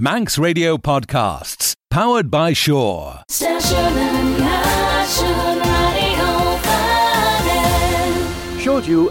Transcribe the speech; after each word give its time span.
Manx 0.00 0.38
Radio 0.38 0.78
Podcasts, 0.78 1.74
powered 1.90 2.30
by 2.30 2.52
Shore. 2.52 3.22
Show 3.30 3.48
you 3.48 3.48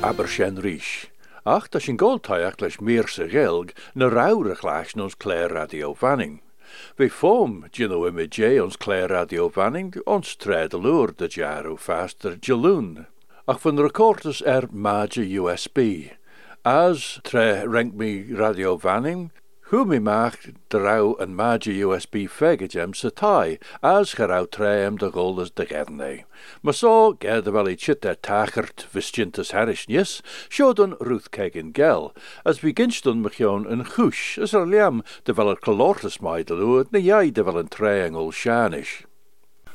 Abershen 0.02 0.56
ríis. 0.64 1.08
Ach 1.46 1.68
dat 1.70 1.82
is 1.82 1.88
een 1.88 2.20
leis 2.30 2.52
als 2.62 2.78
meerse 2.80 3.28
gelg 3.30 3.66
na 4.00 4.08
rauwe 4.08 4.56
glas 4.56 4.94
ons 4.96 5.16
léir 5.28 5.50
radio 5.58 5.92
Fanning. 6.04 6.40
Bhí 6.98 7.10
fóm 7.12 7.64
dginú 7.76 8.08
imidé 8.08 8.54
ons 8.64 8.78
léir 8.88 9.08
radio 9.12 9.50
Fanning 9.50 9.92
ons 10.06 10.32
tréad 10.38 10.72
lúr 10.74 11.12
de 11.18 11.28
jaro 11.28 11.76
faster 11.78 12.38
jaloen. 12.40 13.08
Ach 13.46 13.60
de 13.64 13.82
recordas 13.90 14.40
er 14.46 14.68
major 14.72 15.26
USB. 15.42 15.80
As 16.64 17.20
tre 17.26 17.64
renk 17.68 17.94
me 17.94 18.26
radio 18.32 18.78
Vanning 18.78 19.32
Hw 19.72 19.80
mi 19.90 19.98
mach 20.08 20.38
draw 20.74 21.08
yn 21.24 21.34
magi 21.40 21.74
USB 21.86 22.16
feg 22.36 22.60
gem 22.74 22.92
sy 23.00 23.10
tai, 23.22 23.50
as 23.90 24.14
chyr 24.16 24.32
aw 24.36 24.46
tre 24.58 24.70
am 24.88 24.96
dy 25.02 25.10
gold 25.18 25.42
as 25.44 25.52
dy 25.60 25.66
gernau. 25.72 26.22
Mas 26.68 26.80
o 26.90 26.94
ger 27.26 27.42
dy 27.44 27.52
fel 27.56 27.72
i 27.72 27.76
chyta 27.86 28.14
tachart 28.28 28.86
fysgintas 28.94 29.52
harish 29.58 29.84
nys, 29.92 30.14
siod 30.56 30.84
yn 30.88 30.96
rwth 31.10 31.42
yn 31.64 31.74
gel, 31.82 32.08
as 32.52 32.64
fi 32.64 32.72
gynst 32.80 33.12
yn 33.12 33.20
mychion 33.28 33.68
yn 33.76 33.84
chwys, 33.92 34.24
as 34.48 34.54
yr 34.62 34.72
liam 34.76 35.04
dy 35.28 35.36
fel 35.42 35.52
yr 35.56 35.60
colortas 35.68 36.16
mai 36.30 36.40
dy 36.48 36.62
lwyd, 36.64 36.88
neu 36.96 37.04
iau 37.10 37.28
dy 37.36 37.48
fel 37.50 37.62
yn 37.66 37.76
treengol 37.80 38.32
sianish. 38.44 38.98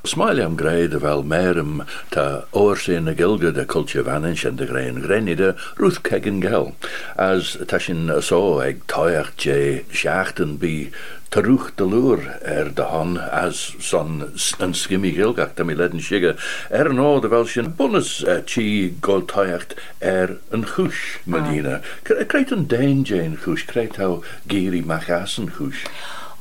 Smilem 0.05 0.55
greide 0.59 0.97
de 0.99 1.15
merem 1.27 1.83
ta 2.11 2.43
oorsin 2.51 3.07
gilge 3.15 3.51
de 3.55 3.63
kultje 3.63 4.03
vanish 4.03 4.43
en 4.49 4.55
de 4.59 4.65
grein 4.67 4.97
grenide 5.01 5.53
ruth 5.77 6.01
kegen 6.01 6.41
gel. 6.43 6.73
As 7.15 7.55
tashin 7.71 8.09
so 8.21 8.59
eg 8.59 8.81
toyach 8.91 9.29
je 9.39 9.85
schachten 9.95 10.57
bi 10.59 10.89
terug 11.31 11.69
de 11.79 11.85
loer 11.87 12.19
er 12.43 12.69
de 12.75 12.83
han 12.91 13.13
as 13.17 13.75
son 13.79 14.17
een 14.59 14.73
skimmy 14.75 15.13
gilgach 15.15 15.55
om 15.63 15.67
mi 15.71 15.75
ledden 15.79 16.01
shige 16.03 16.35
er 16.69 16.89
no 16.93 17.21
de 17.23 17.31
bonus 17.77 18.23
eh, 18.25 18.41
chi 18.45 18.97
goltajacht 18.99 19.73
er 20.01 20.37
een 20.49 20.65
goes 20.67 21.19
medina. 21.25 21.79
Ah. 22.09 22.25
Krijt 22.27 22.51
een 22.51 22.65
jane 23.03 23.37
goes, 23.41 23.63
krijt 23.65 23.95
hou 23.95 24.21
giri 24.47 24.81
machassen 24.85 25.47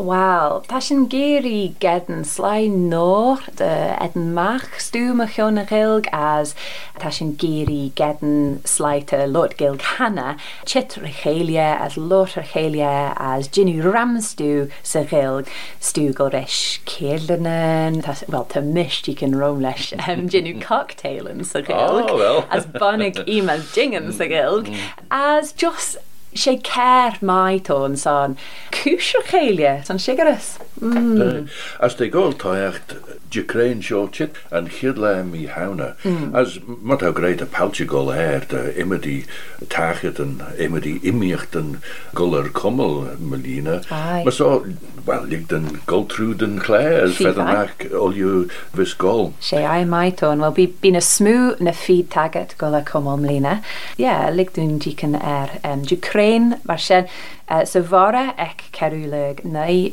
Wel, 0.01 0.63
ta 0.71 0.79
sy'n 0.81 1.03
gyr 1.13 1.45
i 1.45 1.69
gedyn 1.83 2.23
slai 2.25 2.65
nôr, 2.73 3.43
dy 3.61 3.67
edyn 4.01 4.31
mach 4.33 4.79
stwm 4.81 5.21
y 5.21 5.27
chion 5.35 5.61
y 5.61 5.65
gilg, 5.69 6.07
as 6.19 6.55
ta 7.03 7.11
sy'n 7.13 7.35
gyr 7.43 7.69
i 7.75 7.81
gedyn 8.01 8.63
slai 8.65 9.03
ty 9.11 9.27
lot 9.29 9.53
gilg 9.61 9.83
hana, 9.99 10.31
chit 10.65 10.97
rechelia 11.03 11.67
as 11.89 11.99
lot 12.01 12.39
rechelia 12.41 12.95
as 13.27 13.51
gynnu 13.59 13.85
ramstw 13.99 14.49
sy 14.95 15.05
gilg, 15.13 15.51
stw 15.91 16.07
gorish 16.23 16.63
cyrlynan, 16.95 18.01
well, 18.33 18.47
ta 18.55 18.63
misht 18.73 19.11
i 19.13 19.15
can 19.23 19.37
roam 19.43 19.61
lesh, 19.69 19.93
um, 20.09 20.25
gynnu 20.33 20.57
cocktail 20.63 21.29
yn 21.35 21.45
sy 21.53 21.61
gilg, 21.69 22.09
oh, 22.09 22.17
well. 22.25 22.47
as 22.51 22.65
bonig 22.81 23.21
im 23.29 23.45
mm. 23.47 23.53
as 23.59 23.69
jingan 23.77 24.09
sy 24.17 24.31
gilg, 24.33 24.73
as 25.21 25.53
just 25.53 25.99
sé 26.35 26.57
ceir 26.65 27.19
maitó 27.21 27.77
an 27.85 27.97
san 27.97 28.37
cúsú 28.73 29.23
chéile 29.29 29.83
san 29.87 29.99
sigaras. 29.99 30.57
Mm. 30.81 31.21
Eh, 31.23 31.51
as 31.79 31.95
te 31.95 32.09
ggóiltáocht 32.11 32.97
Jeréin 33.33 33.81
seolchit 33.85 34.37
an 34.53 34.67
chiad 34.73 34.99
le 35.01 35.13
í 35.23 35.45
hána 35.53 35.93
mm. 36.03 36.35
as 36.35 36.57
mat 36.83 37.03
a 37.03 37.13
gréid 37.13 37.41
a 37.43 37.47
paltegó 37.47 38.03
air 38.15 38.47
de 38.49 38.63
imidí 38.81 39.25
taget 39.69 40.19
an 40.19 40.41
imidí 40.57 40.97
imiochten 41.03 41.79
golar 42.15 42.49
kommel 42.49 43.15
melína 43.19 43.77
mas 44.25 44.41
well 44.41 45.27
lig 45.29 45.47
den 45.49 45.69
gotrúden 45.87 46.59
léir 46.67 47.13
fe 47.15 47.33
anach 47.35 47.87
olú 47.93 48.49
visgó. 48.75 49.33
sé 49.41 49.63
a 49.69 49.79
maitón 49.85 50.41
well 50.41 50.53
bí 50.57 50.67
bína 50.83 51.01
smú 51.05 51.55
na 51.61 51.73
fi 51.73 52.03
taget 52.03 52.57
go 52.59 52.73
a 52.75 52.81
kommel 52.83 53.21
lína. 53.23 53.61
Ja, 53.99 54.29
ligún 54.33 54.81
díken 54.81 55.15
air 55.21 55.61
Jeréin 55.63 56.22
brein, 56.23 56.61
mar 56.65 56.79
sin 56.79 57.07
uh, 57.51 57.65
so 57.65 57.83
fore 57.83 58.23
ec 58.39 58.63
cerwleg 58.73 59.43
neu 59.45 59.91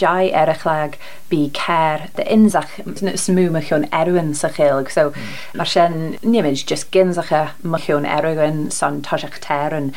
jai 0.00 0.30
erachlag 0.42 0.94
bu 1.30 1.38
cer 1.58 2.06
dy 2.18 2.24
insach 2.36 2.72
smw 3.24 3.48
mychion 3.56 3.84
erwyn 3.98 4.32
sych 4.40 4.56
ilg. 4.64 4.88
So 4.94 5.04
mm. 5.10 5.36
mar 5.60 5.66
sin 5.72 5.94
nimid 6.32 6.64
just 6.72 6.90
gynsach 6.92 7.30
a 7.38 7.42
mychion 7.74 8.08
erwyn 8.18 8.64
son 8.78 8.98
tosach 9.06 9.38
teryn. 9.46 9.92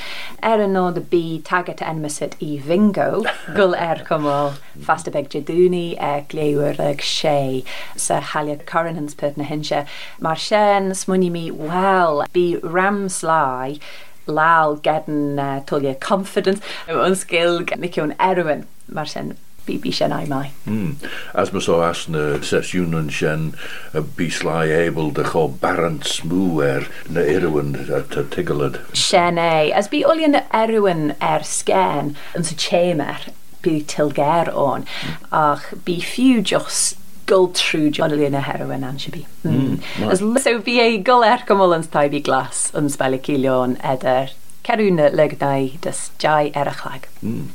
Er 0.51 0.63
yn 0.68 0.78
oed 0.84 1.00
y 1.01 1.06
bu 1.13 1.23
taget 1.50 1.81
enmysid 1.89 2.38
i 2.45 2.51
fingo 2.68 3.07
gul 3.57 3.73
er 3.89 4.03
cymol 4.09 4.53
fasta 4.89 5.13
beg 5.16 5.31
jadwni 5.34 5.85
e 5.95 6.12
leiwyr 6.35 6.84
ag 6.91 7.01
se 7.13 7.35
sa 8.06 8.19
halia 8.34 8.59
coronans 8.73 9.18
pyd 9.23 9.39
na 9.41 9.47
hinsio. 9.50 9.81
Mar 10.28 10.38
sin 10.50 10.91
smwni 11.03 11.31
mi 11.39 11.47
wel 11.63 12.25
bu 12.38 12.47
ram 12.75 13.06
slai 13.22 13.79
lal 14.29 14.79
gedyn 14.81 15.38
uh, 15.40 15.59
tulia 15.66 15.95
confidence, 16.00 16.62
yn 16.91 17.16
sgilg 17.17 17.73
niciwn 17.81 18.16
erwyn, 18.23 18.66
mae'r 18.94 19.12
sen 19.12 19.31
bí 19.67 19.75
mai 19.81 20.17
aimá. 20.17 20.40
Hmm. 20.66 20.95
As 21.38 21.51
mas 21.53 21.67
ó 21.69 21.78
as 21.85 22.07
na 22.09 22.39
sesiúnan 22.41 23.12
sin 23.13 23.51
a 23.94 24.01
bís 24.01 24.39
lá 24.41 24.63
ébal 24.66 25.12
de 25.13 25.23
cho 25.29 25.47
barant 25.62 26.03
smú 26.03 26.62
ar 26.66 26.88
na 27.07 27.22
iirehain 27.22 27.75
a 27.89 28.01
tigalad. 28.34 28.79
Sin 28.94 29.35
é, 29.38 29.72
as 29.72 29.88
bí 29.89 30.03
olíon 30.03 30.39
erwyn 30.51 31.12
er 31.12 31.28
ar 31.29 31.45
scén 31.45 32.16
an 32.34 32.44
sa 32.50 32.56
chémer 32.57 33.29
tilger 33.62 34.50
o'n 34.57 34.88
ón 34.88 34.88
hmm. 34.88 35.28
ach 35.31 35.69
bí 35.85 36.00
fiú 36.01 36.41
just 36.41 36.97
gold 37.29 37.53
trúd 37.62 38.00
an 38.01 38.16
líonna 38.17 38.40
heroin 38.41 38.81
an 38.84 38.97
sibí. 39.00 39.22
so 39.44 40.56
bhí 40.67 40.75
é 40.81 40.88
go 41.09 41.22
air 41.22 41.44
gomol 41.45 41.75
an 41.78 41.84
taibí 41.95 42.23
glas 42.25 42.62
an 42.73 42.90
spellicíón 42.90 43.78
idir 43.94 44.31
ceúna 44.67 45.12
ledaid 45.13 45.75
dus 45.85 46.01
de 46.23 46.34
ar 46.62 46.72
a 46.73 46.73
chhlaig. 46.79 47.06
Mm. 47.22 47.51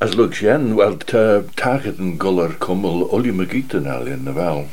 As 0.00 0.14
lug 0.16 0.34
sin 0.34 0.74
well 0.80 0.96
tagad 1.04 1.98
an 2.00 2.16
golar 2.18 2.54
cumul 2.66 3.04
olí 3.18 3.34
magítan 3.42 3.84
alíon 3.98 4.24
na 4.24 4.32
bhil. 4.40 4.64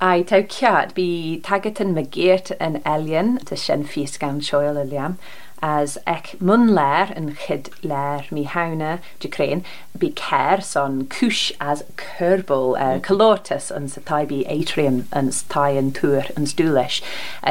A 0.00 0.14
tá 0.32 0.40
cead 0.56 0.94
bí 0.96 1.08
tagatan 1.52 1.92
magéirt 1.98 2.54
an 2.58 2.80
elíonn 2.96 3.34
de 3.44 3.56
sin 3.66 3.84
fios 3.84 4.16
gan 4.24 4.40
seoil 4.50 4.80
a 4.80 4.88
leam. 4.94 5.18
as 5.62 5.98
ek 6.06 6.36
mun 6.40 6.68
lair 6.74 7.10
yn 7.20 7.28
chyd 7.42 7.66
lair 7.84 8.24
mi 8.34 8.44
hawna 8.52 8.92
dy 9.22 9.28
crein 9.34 9.62
bu 10.02 10.08
cair 10.20 10.62
son 10.64 10.96
cwsh 11.14 11.50
as 11.70 11.82
cyrbol 12.02 12.72
uh, 12.78 12.96
mm. 12.96 13.02
calotus 13.08 13.66
yn 13.76 13.90
satai 13.94 14.22
bu 14.30 14.38
atrium 14.54 15.02
yn 15.20 15.28
satai 15.38 15.76
yn 15.82 15.90
tŵr 15.98 16.30
yn 16.36 16.48
stwlish 16.54 17.00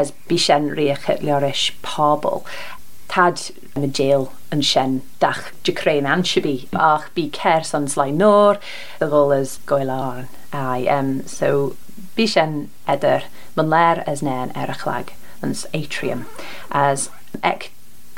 as 0.01 0.13
bisian 0.31 0.71
riach 0.79 1.05
at 1.15 1.21
liorish 1.27 1.65
pobl 1.85 2.41
tad 3.13 3.45
yn 3.77 3.85
y 3.85 3.91
jail 4.01 4.25
yn 4.57 4.65
sien 4.71 4.95
dach 5.25 5.45
dy 5.69 5.75
crein 5.81 6.09
ansibí 6.15 6.55
ach 6.89 7.05
mm. 7.11 7.13
bu 7.19 7.27
cair 7.41 7.63
son 7.73 7.87
slai 7.95 8.09
nôr 8.23 8.57
the 8.97 9.11
goal 9.13 9.31
is 9.37 9.59
goel 9.73 9.93
on 9.97 10.27
ai 10.51 10.85
um, 10.97 11.13
so 11.37 11.53
bisian 12.17 12.59
eder 12.95 13.21
mun 13.55 13.69
lair 13.75 14.03
as 14.09 14.25
nen 14.31 14.49
er 14.63 14.73
ychlag 14.77 15.13
yn 15.45 15.53
atrium 15.83 16.25
as 16.89 17.11
ek 17.53 17.69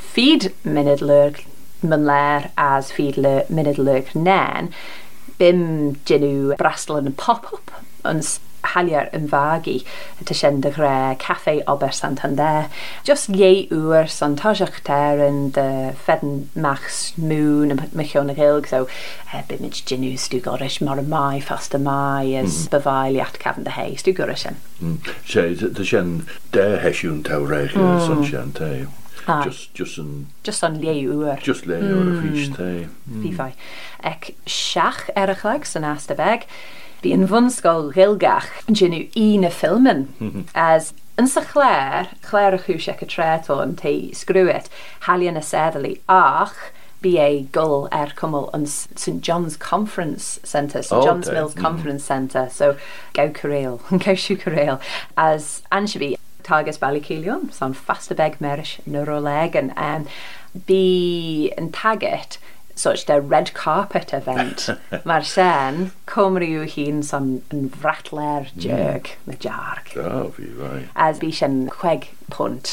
feed 0.02 0.52
minidlwg 0.68 1.42
mynler 1.94 2.50
as 2.60 2.92
feedler 3.00 3.44
minidlwg 3.60 4.10
nen, 4.28 4.72
bim 5.40 5.66
dyn 6.10 6.32
brasl 6.62 6.98
yn 7.00 7.14
pop-up 7.26 7.72
yn 8.10 8.20
haliar 8.76 9.08
yn 9.18 9.24
fagi 9.30 9.80
y 10.22 10.26
tysien 10.30 10.60
dy 10.62 10.70
gre 10.76 10.90
Café 11.22 11.56
Ober 11.74 11.90
Santander. 11.98 12.68
Just 13.08 13.30
ie 13.34 13.50
yw'r 13.74 14.12
son 14.16 14.36
ter 14.42 14.62
yn 15.28 15.40
dy 15.58 15.64
ffedyn 16.04 16.36
machs 16.68 17.00
mŵn 17.18 17.74
y 17.74 17.80
mychion 17.98 18.30
y 18.30 18.36
gilg, 18.38 18.70
so 18.70 18.84
e, 19.34 19.42
dyn 19.50 19.66
nhw 19.66 20.14
stw 20.22 20.42
gorys 20.46 20.78
mor 20.86 21.02
y 21.02 21.08
mai, 21.10 21.42
ffast 21.48 21.74
y 21.78 21.82
mai, 21.90 22.30
ys 22.44 22.60
mm. 22.66 22.70
byfail 22.76 23.18
i 23.18 23.24
at 23.26 23.42
cafn 23.42 23.66
dy 23.66 23.74
hei, 23.80 23.98
stw 24.04 24.14
gorys 24.22 24.46
yn. 24.52 24.62
Mm. 24.84 25.02
Se, 25.34 25.48
tysien 25.82 26.18
de 26.54 26.66
hesiwn 26.86 27.24
tawrech 27.26 27.74
mm. 27.74 27.98
son 28.06 28.26
sian 28.30 28.54
te. 28.62 28.74
Ah. 29.28 29.44
Just, 29.44 29.74
just 29.78 29.98
yn... 30.02 30.28
Just 30.44 30.64
yn 30.66 30.80
leiwr. 30.82 31.38
Just 31.44 31.68
leiwr 31.70 31.98
mm. 31.98 32.12
y 32.12 32.22
ffys 32.30 32.52
te. 32.56 32.68
Mm. 33.06 33.24
Fifai. 33.26 33.52
Ec 34.08 34.32
siach 34.50 35.04
erachlag 35.18 35.68
sy'n 35.70 35.86
astafeg, 35.88 36.48
fi 37.04 37.14
yn 37.16 37.28
fwnsgol 37.30 37.92
gilgach 37.96 38.50
dyn 38.70 38.78
nhw 38.78 39.06
un 39.22 39.48
y 39.48 39.52
ffilmyn. 39.54 40.06
Mhm. 40.22 40.46
As 40.58 40.92
yn 41.22 41.30
sy 41.30 41.44
chler, 41.52 42.10
chler 42.26 42.58
y 42.58 42.62
chwys 42.66 42.90
ac 42.94 43.06
y 43.06 43.10
treto 43.14 43.60
yn 43.64 43.76
te 43.80 43.94
sgrwyd, 44.18 44.72
halion 45.06 45.38
y 45.42 45.46
seddlu 45.46 45.96
ach, 46.12 46.58
BA 47.02 47.26
e 47.34 47.40
Gull 47.50 47.88
Air 47.90 48.12
er 48.12 48.12
Cymru 48.20 48.44
yn 48.54 48.68
St 48.70 49.24
John's 49.26 49.56
Conference 49.58 50.38
Centre, 50.46 50.84
St 50.86 50.94
oh, 51.00 51.06
John's 51.06 51.28
okay. 51.30 51.34
Mills 51.38 51.56
mm. 51.56 51.62
Conference 51.66 52.04
mm. 52.04 52.12
Centre, 52.14 52.50
so 52.54 52.76
Gaw 53.18 53.32
Careil, 53.34 53.80
Gaw 54.06 54.14
Siw 54.22 54.38
Careil, 54.38 54.78
as 55.18 55.64
Anshabi 55.72 56.12
tages 56.44 56.78
ballycilium, 56.78 57.52
son 57.54 57.76
beg 58.16 58.42
merch 58.42 58.80
neuroleg 58.88 59.56
and 59.56 59.72
um, 59.78 60.08
be 60.66 61.52
and 61.58 61.74
target 61.74 62.38
such 62.76 63.06
the 63.06 63.22
red 63.22 63.54
carpet 63.54 64.12
event. 64.14 64.70
Mae'r 65.06 65.26
sen, 65.28 65.76
Cymru 66.10 66.48
yw 66.48 66.64
hun 66.72 67.02
son 67.06 67.28
yn 67.54 67.68
fratler 67.74 68.48
jerg, 68.56 69.12
mm. 69.12 69.28
mae 69.28 69.42
jarg. 69.44 69.92
Da, 69.94 70.24
fi 70.34 70.86
As 70.96 71.20
bi 71.22 71.30
sy'n 71.36 71.60
chweg 71.76 72.08
pwnt, 72.34 72.72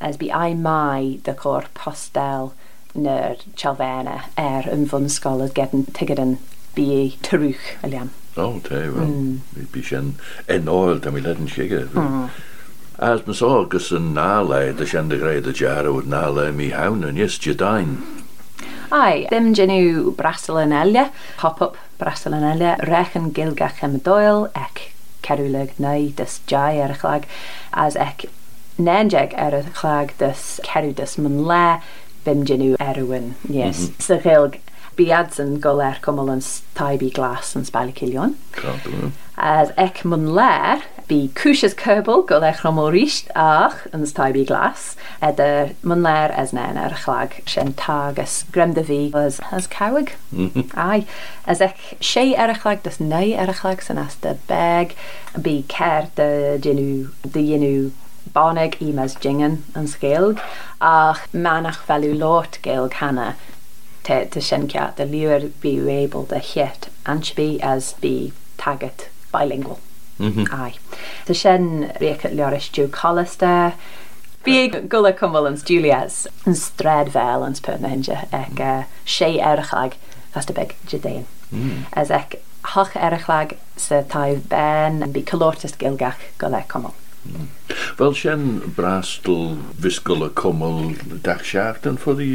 as 0.00 0.18
bi 0.18 0.32
ai 0.34 0.56
mai 0.58 1.18
dy 1.28 1.36
cor 1.38 1.68
postel 1.76 2.50
ny'r 2.98 3.44
chalfena 3.60 4.16
er 4.40 4.66
yn 4.72 4.88
fwn 4.90 5.06
sgolod 5.12 5.54
gedyn 5.54 5.86
tygyd 5.94 6.24
yn 6.24 6.34
bi 6.74 6.88
tyrwch, 7.22 7.76
Elian. 7.86 8.10
O, 8.38 8.48
oh, 8.56 8.58
te, 8.64 8.80
wel, 8.88 9.12
mm. 9.12 9.68
bi 9.76 9.84
sy'n 9.86 10.16
enol, 10.56 10.98
da 11.04 11.12
mi 11.14 11.22
led 11.22 11.44
sigur. 11.52 11.86
Mm. 11.94 12.30
As 13.06 13.22
mas 13.30 13.40
agus 13.46 13.86
yn 13.94 14.06
nále, 14.16 14.58
dy 14.78 14.86
sian 14.90 15.06
dy 15.10 15.18
greu 15.20 15.38
dy 15.46 15.52
jara 15.58 15.90
wyd 15.94 16.08
nále 16.12 16.44
mi 16.60 16.70
hawn 16.74 17.04
yn 17.06 17.20
ys 17.26 17.36
dain. 17.60 17.92
Ai, 18.90 19.20
ddim 19.30 19.46
i'w 19.74 20.08
brasol 20.20 20.58
yn 20.64 20.74
elia, 20.78 21.04
hop-up 21.44 21.76
brasol 22.00 22.34
yn 22.40 22.48
elia, 22.48 22.72
rech 22.90 23.14
yn 23.20 23.28
gilgach 23.36 23.84
am 23.88 23.94
y 24.00 24.02
doel, 24.08 24.40
ec 24.62 24.82
cerwleg 25.28 25.76
neu 25.84 26.08
dys 26.18 26.34
jai 26.54 26.72
ar 26.82 26.90
er 26.90 26.96
y 26.96 27.00
chlag, 27.04 27.30
as 27.86 27.94
ec 28.06 28.26
nenjeg 28.88 29.36
ar 29.46 29.60
er 29.60 29.70
y 29.70 29.76
chlag 29.78 30.16
dys 30.24 30.42
cerw 30.70 30.90
dys 31.02 31.14
mynle, 31.22 31.62
ddim 32.26 32.42
gen 32.50 32.66
i'w 32.72 32.82
erwyn, 32.90 33.34
yes. 33.60 33.84
Mm 33.84 33.86
-hmm. 33.86 34.08
Sy'n 34.08 34.24
biads 34.98 35.38
yn 35.40 35.52
goler 35.62 36.00
cymol 36.02 36.32
yn 36.32 36.40
tai 36.78 36.96
bi 36.98 37.08
glas 37.14 37.52
yn 37.56 37.64
sbael 37.68 37.92
cilion. 38.00 38.32
As 39.50 39.70
ec 39.82 40.00
mun 40.12 40.24
ler, 40.34 40.82
bi 41.10 41.18
cwsias 41.38 41.76
cybl 41.78 42.24
goler 42.32 42.56
chromol 42.58 42.90
rist 42.96 43.30
ach 43.42 43.84
yn 43.94 44.02
tai 44.16 44.26
bi 44.36 44.42
glas, 44.48 44.88
ed 45.28 45.38
y 45.44 45.46
ler 46.06 46.34
as 46.42 46.52
nen 46.58 46.80
ar 46.86 46.96
chlag 47.04 47.38
sy'n 47.52 47.70
tag 47.84 48.18
as 48.24 48.34
gremda 48.56 48.82
fi 48.88 48.98
as, 49.22 49.38
as 49.60 49.70
cawig. 49.76 50.10
Ai, 50.86 51.04
as 51.54 51.62
ec 51.68 51.78
sy 52.10 52.32
ar 52.34 52.56
chlag 52.64 52.82
dys 52.88 52.98
neu 53.02 53.36
ar 53.44 53.54
er 53.54 53.60
chlag 53.62 53.84
sy'n 53.86 54.02
as 54.02 54.18
dy 54.26 54.34
beg, 54.50 54.96
bi 55.46 55.60
cer 55.76 56.10
dy 56.18 56.32
dynw, 56.66 56.90
dy 57.36 57.46
ynw 57.60 57.94
bonig 58.34 58.74
i 58.84 58.90
mes 58.98 59.14
jingen 59.24 59.60
yn 59.78 59.86
sgilg, 59.88 60.42
ach 60.82 61.22
manach 61.46 61.84
fel 61.86 62.10
yw 62.10 62.18
lot 62.26 62.58
gilg 62.66 62.98
hana 63.00 63.36
te 64.08 64.24
te 64.32 64.40
since 64.40 64.72
de 64.96 65.06
luer 65.06 65.42
be 65.60 65.72
able 65.88 66.24
mm-hmm. 66.24 66.52
de 66.54 66.60
het 66.60 66.88
ansbí 67.12 67.48
mm. 67.52 67.58
e, 67.60 67.66
as 67.66 67.94
bí 68.02 68.32
taget 68.56 69.08
bilingual. 69.32 69.78
Mm 70.16 70.32
-hmm. 70.32 70.44
Ai. 70.50 70.72
Tá 71.26 71.34
sin 71.34 71.90
récha 72.00 72.28
leiristú 72.32 72.86
choiste, 72.90 73.72
Bí 74.44 74.68
gola 74.90 75.12
cumil 75.12 75.46
an 75.46 75.56
Julias 75.68 76.26
an 76.46 76.54
stréadhil 76.54 77.42
an 77.46 77.54
punahinse 77.64 78.18
ag 78.32 78.86
sé 79.06 79.24
airchaag 79.40 79.92
as 80.34 80.46
de 80.46 80.52
beh 80.52 80.68
judéin. 80.90 81.24
As 81.92 82.10
ag 82.10 82.36
thach 82.72 82.94
airchaag 82.96 83.52
sa 83.76 84.02
taimh 84.02 84.42
ben 84.48 85.02
an 85.02 85.12
bí 85.12 85.22
choirtas 85.24 85.74
gilgach 85.80 86.18
go 86.38 86.48
le 86.48 86.62
cumil. 86.72 86.92
Wel, 87.98 88.12
sy'n 88.16 88.44
brastl 88.76 89.34
fisgol 89.84 90.20
y 90.26 90.28
cwmwl 90.38 90.84
dachsiart 91.24 91.88
yn 91.90 91.96
ffoddi 92.00 92.28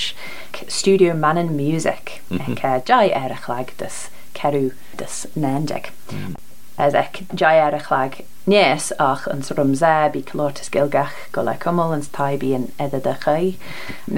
Studio 0.79 1.13
Manan 1.25 1.49
Music 1.61 2.15
mhm. 2.29 2.39
uh, 2.39 2.47
mm 2.47 2.53
-hmm. 2.53 2.67
ag 2.73 2.79
uh, 2.79 2.79
dai 2.93 3.11
ar 3.21 3.31
a 3.37 3.39
chhlaag 3.45 3.67
dus 3.77 3.97
ceú 4.33 4.71
dus 4.97 5.15
90. 5.35 5.91
Mm. 6.13 6.33
edrych 6.81 7.25
jai 7.41 7.55
ar 7.65 7.75
y 7.77 7.79
chlag 7.87 8.17
nes 8.51 8.89
ach 9.05 9.23
yn 9.33 9.41
srwm 9.47 9.71
zeb 9.79 10.15
i 10.17 10.21
clortus 10.31 10.69
gilgach 10.73 11.17
golau 11.37 11.57
cymol 11.63 11.95
yn 11.95 12.05
stai 12.07 12.33
bi 12.43 12.51
yn 12.57 12.67
edrych 12.85 13.27
y 13.33 13.39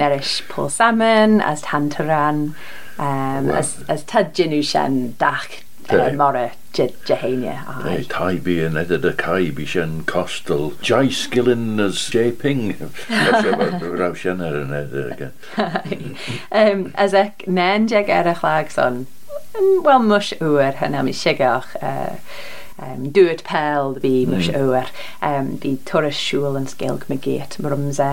nerys 0.00 0.34
Paul 0.50 0.68
Salmon, 0.76 1.38
as 1.52 1.62
tyran 1.68 2.42
um, 2.98 3.46
well. 3.48 3.56
as, 3.62 3.72
as 3.96 4.04
tydyn 4.12 4.52
nhw 4.52 4.62
sian 4.62 5.00
dach 5.18 5.58
uh, 5.90 6.12
more 6.12 6.52
jehenia. 6.72 7.54
Ei, 7.90 8.04
tai 8.08 8.34
bi 8.46 8.58
yn 8.62 8.76
edrych 8.78 9.24
y 9.32 9.48
bi 9.56 9.64
sian 9.66 10.02
costol. 10.04 10.74
Jai 10.84 11.08
sgilin 11.08 11.80
as 11.80 11.96
jeping 12.14 12.68
Rhaw 13.08 14.12
sian 14.22 14.40
ar 14.44 14.54
yn 14.60 14.76
edrych. 14.76 16.20
As 17.06 17.16
ec 17.24 17.42
nen 17.48 17.88
jeg 17.90 18.12
erich 18.20 18.44
lag 18.46 18.70
son 18.70 19.06
um, 19.58 19.82
wel, 19.86 20.00
mwys 20.08 20.32
ŵr 20.44 20.78
hynna, 20.80 21.02
mi 21.06 21.14
sigach, 21.16 21.72
uh, 21.84 22.18
um, 22.84 23.06
dŵr 23.16 23.42
pel 23.46 23.94
fi 24.02 24.12
mwys 24.28 24.50
mm. 24.50 24.68
ŵr. 24.68 24.92
Um, 25.30 25.50
fi 25.62 25.74
torys 25.90 26.20
siwl 26.20 26.58
yn 26.60 26.68
sgilg 26.70 27.06
my 27.10 27.18
geit, 27.28 27.58
mor 27.64 27.74
ymse, 27.76 28.10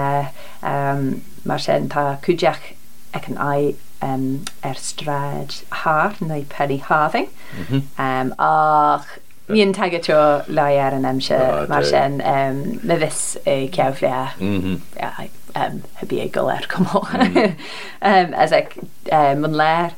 um, 0.73 1.05
mae'r 1.49 1.63
sy'n 1.67 1.89
ta 1.93 2.07
cwdiach 2.25 2.69
ac 3.17 3.29
yn 3.31 3.39
ai 3.49 3.73
um, 4.07 4.27
er 4.67 4.79
strad 4.87 5.59
har, 5.83 6.17
neu 6.29 6.43
penny 6.57 6.81
harthing. 6.89 7.29
Mm 7.61 7.69
-hmm. 7.71 7.85
um, 8.09 8.33
ach, 8.47 9.17
mi 9.47 9.61
yn 9.63 9.71
tag 9.75 9.93
eto 9.95 10.17
lai 10.51 10.73
ar 10.77 10.91
er 10.91 10.97
yn 10.99 11.05
emsio, 11.13 11.41
mae'r 11.71 11.89
sy'n 11.91 12.21
um, 12.33 12.61
fys 13.03 13.21
y 13.47 13.69
cewf 13.73 14.01
mhm. 14.03 14.07
ia. 14.07 14.37
Mm 14.37 14.61
-hmm. 14.61 14.79
yeah, 14.95 15.27
um, 15.57 15.81
hybiegol 16.01 16.51
er 16.51 16.67
cymol. 16.73 17.07
Mm. 17.15 17.55
um, 18.01 18.33
as 18.43 18.51
ac, 18.51 18.75
um, 19.11 19.45
yn 19.47 19.55
ler, 19.57 19.91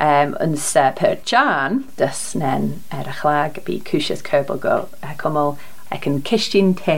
Um, 0.00 0.34
uns 0.40 0.74
uh, 0.80 0.92
per 0.96 1.16
chan, 1.26 1.84
dys 2.00 2.30
nen 2.40 2.78
er 2.88 3.04
a 3.04 3.12
chlag, 3.18 3.58
bu 3.66 3.74
cwsias 3.84 4.22
cyrbol 4.24 4.60
go 4.62 4.74
ac 5.04 5.26
omol 5.28 5.58
ac 5.92 6.06
yn 6.08 6.22
cysyn 6.24 6.70
te, 6.78 6.94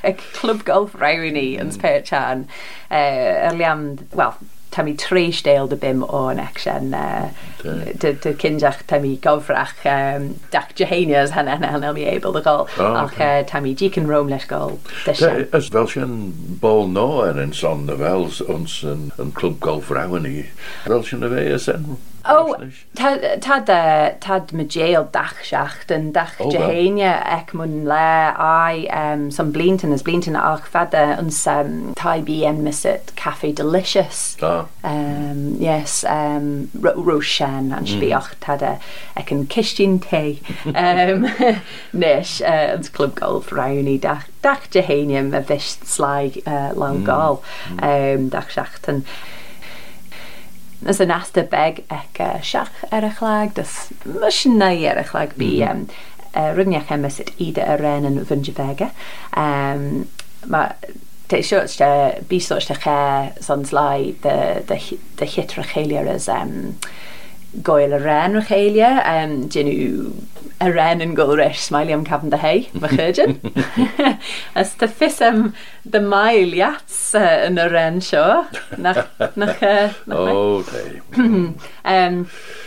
ac 0.00 0.22
clwb 0.38 0.62
golf 0.70 0.94
rhaid 0.96 1.26
i 1.28 1.28
ni, 1.36 1.46
mm. 1.58 1.66
uns 1.66 1.76
chan. 2.08 2.46
Uh, 2.90 3.52
Erliam, 3.52 3.90
well 4.14 4.38
tam 4.70 4.88
i 4.88 4.94
treis 5.00 5.40
deil 5.42 5.66
dy 5.72 5.76
bim 5.80 6.02
o'n 6.04 6.38
action 6.40 6.90
uh, 6.94 7.30
dy, 7.62 8.10
dy 8.20 8.34
cynjach 8.36 8.82
tam 8.86 9.06
i 9.08 9.14
gofrach 9.24 9.78
um, 9.88 10.26
dach 10.52 10.74
jehanias 10.76 11.30
hana 11.32 11.54
hana 11.56 11.68
hana 11.72 11.92
mi 11.96 12.04
eibl 12.04 12.34
dy 12.34 12.42
gol 12.44 12.66
oh, 12.74 12.92
ac 13.00 13.14
okay. 13.14 13.40
uh, 13.40 13.46
tam 13.48 13.64
i 13.64 13.72
gicyn 13.80 14.06
rome 14.12 14.28
leis 14.28 14.44
gol 14.50 14.76
dysian 15.06 15.46
Ys 15.56 15.70
fel 15.72 15.88
sy'n 15.88 16.12
bol 16.60 16.84
no 16.92 17.06
er 17.24 17.40
yn 17.46 17.56
son 17.56 17.86
na 17.88 17.96
fel 17.96 18.28
ons 18.28 18.82
yn, 18.92 19.06
yn 19.16 19.32
clwb 19.40 19.56
golf 19.64 19.88
rawn 19.96 20.28
i 20.28 20.36
fel 20.84 21.00
sy'n 21.08 21.24
y 21.24 21.32
fe 21.32 21.46
ys 21.56 21.70
Oh, 22.24 22.52
tad 22.94 23.70
uh, 23.70 24.40
me 24.52 24.64
déal 24.66 25.04
dachseach 25.12 25.86
an 25.94 26.08
dahéine 26.12 27.00
oh, 27.06 27.20
ag 27.30 27.54
mun 27.54 27.84
le 27.86 28.86
um, 28.90 29.28
a 29.28 29.30
san 29.30 29.52
blinten 29.52 29.92
is 29.94 30.02
blinten 30.02 30.34
ach 30.36 30.66
uh, 30.74 30.80
um, 30.80 30.88
fede 30.88 30.94
um, 30.96 31.18
an 31.20 31.30
sem 31.30 31.94
taibí 31.94 32.42
en 32.44 32.64
mis 32.64 32.84
it 32.84 33.12
Café 33.16 33.54
delicious 33.54 34.36
Yes 34.40 36.04
rochen 36.82 37.76
an 37.76 37.86
spioch 37.86 38.34
tade 38.40 38.80
ag 39.16 39.32
an 39.32 39.46
kistin 39.46 40.00
te 40.02 40.40
nes 41.94 42.42
ans 42.42 42.88
uh, 42.88 42.92
clubgolf 42.92 43.50
raí 43.50 43.98
dach 44.00 44.24
dach 44.42 44.68
dehéine 44.70 45.32
a 45.34 45.40
vist 45.40 45.84
sláig 45.84 46.42
lá 46.44 46.72
mm. 46.74 47.06
gáil 47.06 48.28
dachseachtan. 48.30 49.02
Mm. 49.02 49.06
Um, 49.06 49.36
is 50.86 51.00
an 51.00 51.08
asasta 51.10 51.42
beg 51.50 51.82
ag 51.90 52.20
uh, 52.22 52.36
seach 52.50 52.70
ar 52.94 53.06
a 53.08 53.10
chhlaag 53.16 53.54
dus 53.56 53.72
mu 54.04 54.30
sin 54.30 54.56
na 54.62 54.68
ar 54.90 55.00
a 55.02 55.04
chhlaag 55.10 55.32
bí 55.40 55.48
mhm. 55.58 55.70
um, 55.70 56.06
uh, 56.36 56.50
rinneach 56.58 56.90
emas 56.94 57.18
ide 57.46 57.62
a 57.64 57.76
ran 57.82 58.04
an 58.04 58.18
bhunnjevege. 58.30 58.90
Um, 59.36 60.08
bísoiste 61.28 62.74
ché 62.80 63.42
sans 63.42 63.72
lei 63.72 64.12
de 64.22 65.26
hitre 65.26 65.64
chéliaar 65.72 66.08
is 66.14 66.28
um, 66.28 66.78
goel 67.64 67.92
y 67.96 68.00
ren 68.02 68.36
o'ch 68.38 68.50
eilio. 68.54 68.90
Um, 69.08 69.40
dyn 69.52 69.68
nhw 69.68 70.12
y 70.64 70.68
ren 70.74 71.00
yn 71.04 71.12
gwyl 71.16 71.36
rys, 71.38 71.68
mael 71.72 71.92
am 71.94 72.02
cafn 72.06 72.32
dy 72.32 72.40
hei, 72.42 72.56
fy 72.82 72.90
chyrdian. 72.92 73.36
Ys 74.58 74.72
ty 74.80 74.88
ffys 74.90 75.20
am 75.22 75.52
dy 75.86 76.00
mael 76.02 76.52
iats 76.58 77.14
uh, 77.16 77.46
yn 77.46 77.60
y 77.62 77.68
ren 77.72 78.00
sio. 78.04 78.42
Nach, 78.84 79.00
nach, 79.38 79.62
uh, 79.62 79.90
dei. 80.04 80.86
um, 81.84 82.18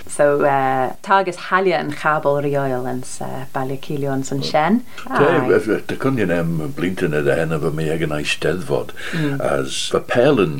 so, 0.10 0.30
uh, 0.46 0.96
targus 1.06 1.50
halia 1.52 1.82
yn 1.84 1.92
chabol 1.94 2.40
rioel 2.48 2.88
yn 2.94 3.04
uh, 3.28 3.44
balio 3.54 3.78
cilio 3.86 4.16
yn 4.18 4.24
sy'n 4.28 4.42
sien. 4.50 4.82
Dei, 5.10 5.82
dy 5.92 6.00
cwnion 6.02 6.34
am 6.36 6.56
blintyn 6.78 7.20
ydy 7.22 7.38
hen 7.44 7.58
o 7.58 7.60
fy 7.68 7.76
mi 7.78 7.92
ag 7.94 8.08
yn 8.08 8.16
eisteddfod. 8.22 8.96
Mm. 9.14 9.38
As 9.52 9.84
fy 9.94 10.04
pel 10.10 10.42
yn 10.48 10.58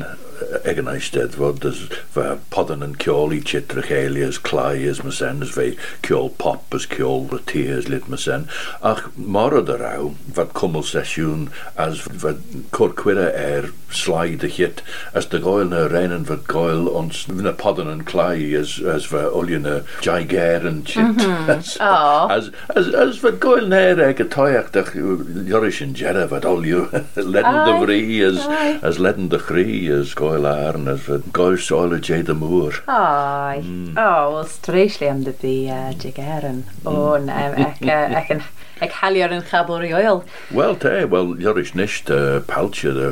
egen 0.68 0.88
ei 0.92 1.00
steddfod 1.06 1.64
as 1.68 1.80
fe 2.14 2.24
podden 2.54 2.82
yn 2.86 2.94
ciol 3.02 3.32
i 3.36 3.40
chitrach 3.50 3.90
eili 3.94 4.22
as 4.26 4.38
clai 4.50 4.84
as 4.90 5.00
mysen 5.06 5.42
as 5.46 5.52
fe 5.56 5.66
ciol 6.06 6.30
pop 6.40 6.76
as 6.78 6.86
ciol 6.94 7.24
y 7.36 7.40
tŷ 7.50 7.62
as 7.78 7.88
lit 7.92 8.08
mysen 8.12 8.46
ach 8.92 9.04
morod 9.36 9.72
yr 9.76 9.84
aw 9.88 10.10
fe 10.38 10.46
cwmwl 10.60 10.84
sesiwn 10.88 11.44
as 11.86 12.02
fe 12.24 12.34
cwrcwyra 12.78 13.28
er 13.44 13.70
slaid 14.02 14.46
y 14.48 14.52
chit 14.58 14.82
as 15.20 15.28
dy 15.34 15.40
goel 15.46 15.68
na 15.72 15.84
ren 15.92 16.14
yn 16.18 16.26
fe 16.30 16.38
goel 16.52 16.88
ond 17.02 17.20
na 17.42 17.54
podden 17.64 17.92
yn 17.92 18.04
clai 18.12 18.42
as, 18.62 18.76
as 18.94 19.06
fe 19.14 19.24
olio 19.42 19.60
na 19.64 19.78
jaiger 20.08 20.68
yn 20.72 20.82
chit 20.88 21.24
mhm. 21.26 21.50
as, 21.58 21.76
as, 22.36 22.50
as, 22.76 22.92
as 23.06 23.22
fe 23.24 23.34
goel 23.44 23.68
na 23.72 23.82
er 23.92 24.04
ag 24.08 24.24
y 24.24 24.28
toiach 24.36 24.72
dach 24.78 24.94
lloris 24.96 25.82
yn 25.84 25.94
jera 26.02 26.26
fe 26.32 26.42
olio 26.54 26.86
ledyn 27.20 27.62
dy 27.68 27.78
fri 27.84 28.00
as, 28.30 28.40
as 28.90 29.02
ledyn 29.02 29.30
dy 29.32 29.40
chri 29.48 29.68
as 29.92 30.14
goel 30.18 30.31
goel 30.32 30.44
a 30.48 30.54
arnas, 30.66 31.02
fyd 31.10 31.26
goel 31.36 31.58
soel 31.60 31.92
y 31.92 31.98
jay 32.08 32.22
dy 32.24 32.32
mŵr. 32.40 32.78
Ai, 32.92 33.58
mm. 33.60 33.98
o, 34.00 34.06
wel 34.36 34.46
streisli 34.48 35.10
am 35.12 35.20
dy 35.26 35.34
bu 35.42 35.52
e, 35.76 35.80
jig 36.02 36.20
erin. 36.22 36.62
O, 36.86 36.96
mm. 37.18 37.26
na, 37.26 37.50
e, 37.52 38.22
ac 38.22 38.32
yn 38.32 38.46
halio'r 38.98 39.36
yn 39.36 39.44
chabl 39.50 39.76
rioel. 39.82 40.22
Wel 40.56 40.78
te, 40.82 40.94
wel, 41.12 41.34
ioris 41.44 41.74
nisht 41.78 42.08
paltio 42.48 42.96
dy 42.96 43.10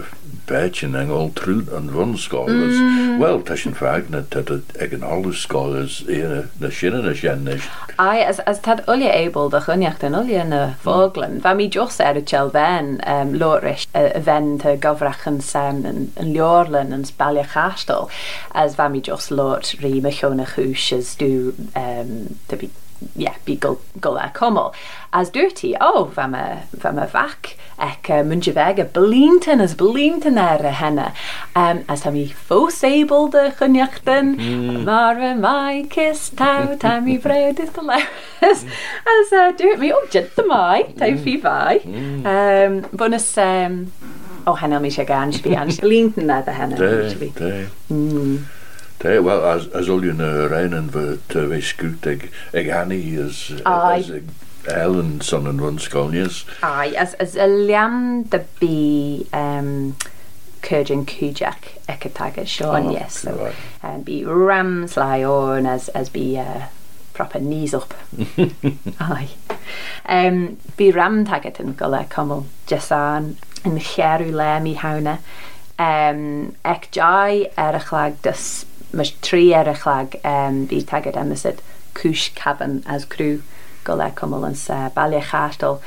spéitjen 0.51 0.95
eng 0.99 1.11
al 1.15 1.31
trún 1.39 1.69
an 1.77 1.91
wonskolas. 1.95 2.75
Mm. 2.75 3.19
Well 3.23 3.43
te 3.43 3.57
sin 3.57 3.75
fane 3.77 4.25
dat 4.33 4.49
het 4.51 4.75
egen 4.81 5.03
alle 5.07 5.33
skolas 5.37 6.01
ene 6.11 6.45
na 6.61 6.71
sinnnen 6.75 7.07
a 7.07 7.13
jennis. 7.15 7.69
Ai 8.01 8.25
as 8.45 8.61
tad 8.67 8.83
olie 8.91 9.11
ebel 9.15 9.51
de 9.53 9.61
gunjacht 9.67 10.03
an 10.07 10.15
oliene 10.19 10.61
mm. 10.67 10.75
vogelen. 10.87 11.39
Wa 11.45 11.53
mi 11.55 11.69
Jos 11.69 11.99
er 12.01 12.15
het 12.19 12.27
tjel 12.27 12.51
wen 12.57 12.85
um, 12.85 12.99
ehm, 13.15 13.35
loris 13.39 13.87
uh, 13.97 14.05
eh, 14.09 14.23
wen 14.27 14.57
te 14.59 14.75
gofrachen 14.83 15.41
sem 15.43 15.85
een 16.15 16.33
joorlen 16.33 16.93
een 16.93 17.05
spalje 17.05 17.45
gastel 17.55 18.11
as 18.53 18.75
wa 18.77 18.89
mi 18.89 19.01
Jos 19.07 19.29
lood 19.31 19.75
ri 19.83 20.01
me 20.01 20.11
chone 20.11 20.47
hoesjes 20.57 21.17
do 21.19 21.27
um, 21.27 21.69
ehm, 21.73 22.67
yeah, 23.15 23.35
bí 23.47 23.59
gola 24.01 24.31
komol. 24.35 24.73
As 25.13 25.31
dirty, 25.35 25.75
oh, 25.81 26.05
fam 26.15 26.35
y, 26.39 26.43
fam 26.79 26.99
y 27.03 27.07
fac, 27.11 27.55
ac 27.83 28.11
uh, 28.15 28.21
mynd 28.27 28.47
feg 28.55 28.79
y 28.79 28.87
blintyn, 28.95 29.63
as 29.65 29.73
blintyn 29.81 30.39
ar 30.39 30.63
y 30.63 30.73
henna. 30.79 31.09
Um, 31.59 31.81
as 31.91 32.05
tam 32.05 32.19
i 32.21 32.27
ffos 32.47 32.79
eibl 32.87 33.27
dy 33.35 33.47
chyniochtyn, 33.59 34.35
mm. 34.39 34.85
mar 34.87 35.19
fy 35.19 35.33
mai 35.41 35.81
cys 35.93 36.29
taw, 36.39 36.77
tam 36.83 37.09
i 37.11 37.19
bred 37.25 37.63
ys 37.65 37.73
as, 38.51 38.65
as 38.69 39.33
uh, 39.33 39.51
dirt 39.59 39.81
mi, 39.83 39.93
oh, 39.97 40.07
jyd 40.15 40.31
dy 40.39 40.47
mai, 40.47 40.85
taw 41.01 41.11
mm. 41.11 41.23
fi 41.25 41.39
fai. 41.43 41.81
Um, 41.83 42.81
bonus, 42.93 43.27
um, 43.39 43.81
oh, 44.47 44.55
henna 44.63 44.79
mi 44.81 44.93
eisiau 44.93 45.09
gan, 45.11 45.35
si 45.35 45.43
bi 45.45 45.59
an, 45.59 45.75
blintyn 45.83 46.31
ar 46.37 46.47
y 46.49 46.57
henna. 46.63 46.79
De, 46.79 47.35
Hey, 49.03 49.23
wel, 49.23 49.41
als, 49.43 49.73
als 49.73 49.89
al 49.91 50.03
je 50.03 50.11
uh, 50.13 50.47
rijden 50.49 50.91
te 51.27 51.47
wiskuut, 51.47 52.07
ik, 52.07 52.31
ik 52.53 52.69
ga 52.71 52.85
niet 52.85 53.19
eh, 53.19 53.25
als 53.25 53.53
Als 53.63 54.09
ik 54.09 54.23
Helen 54.63 55.17
zo'n 55.23 55.61
wunschkoon 55.61 56.13
is. 56.13 56.47
Ai, 56.61 56.97
as, 56.97 57.19
as 57.19 57.35
een 57.35 57.65
liam 57.65 58.25
de 58.29 58.41
bi 58.59 59.17
um, 59.19 59.27
ehm, 59.31 59.75
Kurjan 60.61 61.05
Kujak 61.05 61.57
ekataga 61.85 62.45
Sean, 62.45 62.83
oh, 62.83 62.87
ah, 62.87 62.93
yes. 63.05 63.21
So, 63.21 63.31
right. 63.31 63.55
Eh, 63.83 63.89
and 63.89 64.05
be 64.05 64.23
rams 64.25 64.95
lion 64.97 65.67
as, 65.67 65.89
as 65.93 66.11
be 66.11 66.33
uh, 66.39 66.65
proper 67.13 67.41
knees 67.41 67.73
up. 67.75 67.95
Ai. 68.99 69.29
Um, 70.27 70.59
be 70.75 70.93
ram 70.93 71.25
taget 71.25 71.59
yn 71.65 71.73
golau 71.81 72.05
cymwl, 72.13 72.45
jesan, 72.69 73.39
yn 73.65 73.81
cherw 73.81 74.29
le 74.29 74.59
mi 74.61 74.77
hawna. 74.77 75.19
Um, 75.79 75.87
ehm, 75.87 76.27
ec 76.75 76.91
jai 76.93 77.49
erachlag 77.57 78.21
dus. 78.21 78.67
Mae 78.99 79.07
tri 79.23 79.41
eraill 79.55 79.83
ag 79.91 80.15
um, 80.29 80.57
i 80.77 80.81
tagad 80.91 81.15
ymysyd 81.21 81.61
cwys 81.99 82.25
cabin 82.39 82.73
as 82.95 83.05
crw 83.13 83.37
golau 83.89 84.09
cymol 84.21 84.47
yn 84.49 84.57
se, 84.59 84.77
baliau 84.97 85.23
chartol 85.29 85.79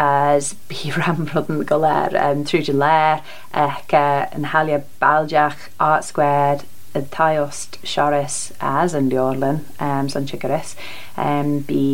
as 0.00 0.48
bu 0.72 0.90
ram 0.96 1.22
yn 1.42 1.60
goler 1.70 2.16
um, 2.22 2.42
trwy 2.50 2.74
ler 2.80 3.22
ac 3.66 3.94
uh, 3.94 4.26
yn 4.38 4.50
haliau 4.54 4.82
baldiach 5.04 5.62
art 5.90 6.08
squared 6.08 6.66
y 6.98 7.04
taiost 7.14 7.78
siaris 7.92 8.40
as 8.74 8.98
yn 9.02 9.12
diorlen 9.14 9.62
um, 9.88 10.10
son 10.16 10.26
sigaris 10.32 10.74
um, 11.26 11.54
bu 11.70 11.84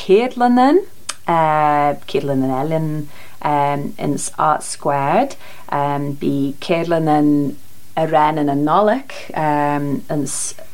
ceirlynan 0.00 0.82
uh, 0.90 1.94
ceirlynan 2.10 2.56
elin 2.64 2.90
um, 3.52 3.86
yn 4.08 4.18
art 4.50 4.66
squared 4.72 5.38
um, 5.82 6.10
bu 6.24 6.34
ceirlynan 6.68 7.34
a 7.96 8.06
ran 8.06 8.38
an 8.38 8.48
an 8.48 8.64
nolach 8.64 9.12
um, 9.36 10.04
an 10.08 10.20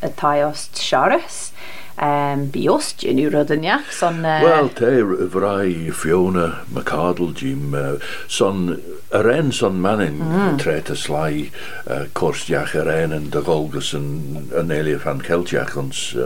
a 0.02 0.11
taost 0.11 0.76
seras. 0.76 1.52
um, 2.03 2.49
biost 2.53 3.03
yn 3.07 3.21
roedd 3.33 3.53
Son, 3.91 4.17
uh... 4.26 4.41
Wel, 4.43 4.73
te, 4.79 5.05
vrij 5.33 5.88
Fiona 5.93 6.55
McArdle, 6.73 7.33
Jim, 7.33 7.75
eh, 7.75 7.88
son, 8.26 8.65
mm. 8.65 8.79
yr 9.17 9.26
eh, 9.31 9.37
en 9.38 9.53
son 9.53 9.81
manin 9.81 10.19
mm. 10.21 10.57
tret 10.61 10.91
y 10.93 10.97
slai 10.99 11.37
uh, 11.87 12.03
cwrs 12.17 12.49
iach 12.50 12.75
yr 12.76 12.88
en 12.91 13.12
yn 13.15 13.31
dy 13.33 13.38
ons, 15.37 15.53
uh, 15.62 15.76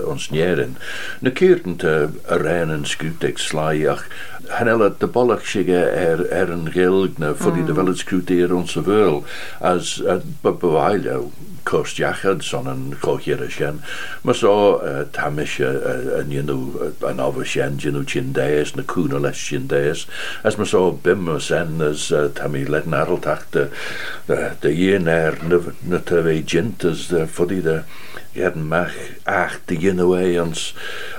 ons 0.09 0.31
nierin. 0.33 0.75
Na 1.21 1.31
cyrtyn 1.31 1.77
te 1.79 1.95
yr 2.33 2.47
en 2.57 2.71
yn 2.79 2.87
sgwteg 2.89 3.39
slai 3.39 3.85
ach 3.89 4.05
de 4.50 5.07
bollachige 5.07 5.85
er, 5.95 6.25
er 6.33 6.50
een 6.50 6.73
gilg 6.73 7.19
na 7.19 7.33
de 7.33 7.45
mm. 7.50 7.67
developed 7.67 8.50
ons 8.50 8.77
onze 8.77 9.21
als 9.61 10.03
as 10.07 10.21
bewailo 10.43 11.11
nou, 11.12 11.31
kost 11.62 11.97
jachad 12.00 12.43
son 12.43 12.67
een 12.67 12.95
kochierishen 13.00 13.81
maar 14.25 14.35
zo 14.35 14.81
tamish 15.12 15.60
and 15.62 16.09
eh, 16.11 16.17
eh, 16.19 16.25
you 16.26 16.43
know 16.43 16.81
an 17.02 17.21
eh, 17.21 17.23
avashen 17.23 17.83
you 17.83 17.93
know 17.93 18.00
chindeas 18.00 18.76
na 18.76 18.83
kuna 18.83 19.19
les 19.19 19.35
chindeas 19.37 20.07
as 20.45 20.59
ma 20.59 20.64
so 20.64 20.90
bim 20.93 21.25
ma 21.25 21.38
sen 21.38 21.81
as 21.81 22.09
tammy 22.35 22.64
let 22.64 22.85
narl 22.85 23.21
the 23.50 23.73
the 24.61 24.73
year 24.75 24.99
yener 24.99 25.37
na 25.85 25.99
tve 25.99 26.45
the 26.45 26.93
de 26.93 27.45
the 27.47 27.61
de 27.62 27.85
Gerden 28.37 28.67
mag 28.69 28.93
acht 29.26 29.67
de 29.67 29.75
jinnaway 29.76 30.38
ons 30.40 30.73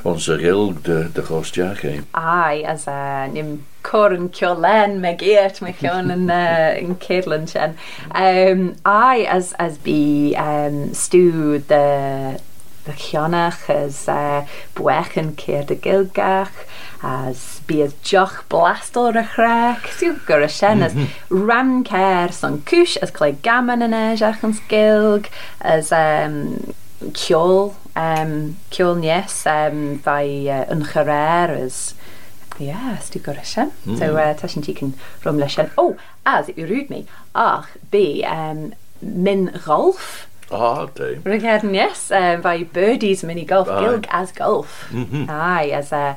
onze 0.08 0.30
rilg 0.40 0.78
de 0.84 1.10
de 1.14 1.22
gostjaag 1.22 1.82
heen. 1.84 2.06
Ai, 2.14 2.64
as 2.66 2.88
a 2.88 3.28
nim 3.34 3.66
corn 3.84 4.30
kjolen 4.32 5.02
me 5.04 5.12
geert 5.20 5.62
me 5.62 5.74
kjon 5.74 6.10
in 6.10 6.30
uh, 6.32 6.74
in 6.80 6.96
Kirland. 6.96 7.52
Um, 7.60 7.76
ehm, 8.16 8.74
I 8.86 9.24
as 9.30 9.52
as 9.60 9.78
be 9.78 10.38
um, 10.38 10.46
ehm, 10.46 10.94
stew 10.94 11.60
the 11.60 12.40
de 12.86 12.94
cheannach 12.96 13.70
as 13.70 14.08
uh, 14.08 14.14
eh, 14.38 14.48
buechan 14.76 15.34
céir 15.36 15.66
de 15.68 15.76
gilgach 15.82 16.58
as 17.04 17.62
bíad 17.68 17.94
deoch 18.10 18.40
blastal 18.52 19.18
a 19.18 19.24
chraach 19.36 19.86
siú 20.00 20.14
gur 20.28 20.42
a 20.46 20.50
sinnas 20.50 20.96
ramcéir 21.30 22.34
san 22.34 22.60
cis 22.70 22.98
as 22.98 23.12
mhm. 23.12 23.18
clé 23.20 23.30
gaman 23.48 23.86
in 23.88 23.98
éis 23.98 24.22
achans 24.32 24.60
gilg 24.72 25.30
as 25.62 25.92
um, 25.92 26.40
ceol 27.22 27.76
um, 27.96 28.36
ceolnéas 28.72 29.36
um, 29.56 30.00
bei 30.06 30.26
uh, 30.50 30.58
eh, 30.58 30.66
an 30.76 30.86
choréir 30.94 31.54
as 31.66 31.82
tú 33.10 33.20
go 33.26 33.34
sin 33.44 33.72
so 33.98 34.12
uh, 34.22 34.34
tá 34.38 34.50
sin 34.52 34.64
tí 34.66 34.76
an 34.86 34.94
rom 35.24 35.38
lei 35.42 35.48
sin 35.50 35.70
ó 35.82 35.92
as 36.26 36.50
i 36.56 36.66
rúd 36.70 36.90
mé 36.94 37.06
ach 37.36 37.78
bé 37.94 38.06
um, 38.38 38.66
min 39.02 39.48
Rolf 39.68 40.28
Oh, 40.54 40.90
do. 40.94 41.16
Rygheden, 41.26 41.74
yes, 41.74 42.12
um, 42.12 42.42
by 42.42 42.64
Birdies 42.64 43.24
Mini 43.24 43.46
Golf 43.46 43.70
Aye. 43.70 43.82
Gilg 43.82 44.06
as 44.10 44.32
Golf. 44.32 44.88
Mm 44.92 45.06
-hmm. 45.12 45.30
Aye, 45.30 45.74
as 45.78 45.92
a... 45.92 45.96
E, 45.96 46.10
uh, 46.10 46.16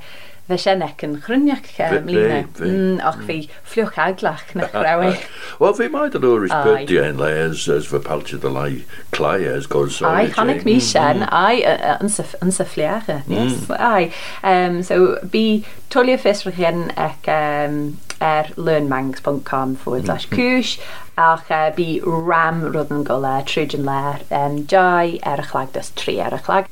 fe 0.52 0.56
sianec 0.60 1.00
yn 1.06 1.14
chryniach 1.24 1.70
um, 1.80 2.02
Lina. 2.06 2.42
E. 2.42 2.44
Mm, 2.66 2.98
och 3.08 3.22
fi 3.26 3.34
mm. 3.38 3.46
ffliwch 3.64 3.96
aglach 3.98 4.50
na 4.54 4.66
chrewi. 4.72 5.14
Wel, 5.62 5.72
fi 5.78 5.86
mae 5.88 6.10
dyn 6.12 6.20
nhw'r 6.20 6.42
respect 6.42 6.90
i 6.92 6.98
enle 7.00 7.30
as, 7.46 7.62
as 7.72 7.86
fy 7.88 7.96
palti 8.04 8.36
dylai 8.42 8.82
clai 9.16 9.38
as 9.54 9.70
gwn 9.72 9.88
sôn. 9.94 10.10
Ai, 10.10 10.28
hannig 10.36 10.60
mi 10.68 10.74
sian, 10.84 11.24
ai, 11.32 11.62
yn 12.04 12.12
syffliach. 12.52 13.08
Yes, 13.32 13.64
ai. 13.72 14.10
Um, 14.50 14.82
so, 14.84 15.00
bi 15.32 15.62
tolio 15.94 16.20
ffys 16.20 16.44
rwy'n 16.44 16.90
ac 16.92 17.32
um, 17.40 17.94
er, 18.24 18.46
learnmangs.com 18.56 19.76
forward 19.82 20.04
slash 20.08 20.26
mm-hmm. 20.26 20.38
cwys 20.38 20.76
ac 21.20 21.50
uh, 21.52 21.66
e, 21.68 21.74
bu 21.78 22.20
ram 22.28 22.62
roedd 22.74 22.92
yn 22.94 23.02
golau 23.06 23.44
trwy'n 23.48 23.84
lair 23.88 24.22
um, 24.34 24.60
jai 24.70 25.18
er 25.26 25.42
y 25.42 25.46
chlag 25.50 25.72
dys 25.74 25.92
tri 25.98 26.16
er 26.24 26.34
y 26.34 26.40
chlag. 26.46 26.70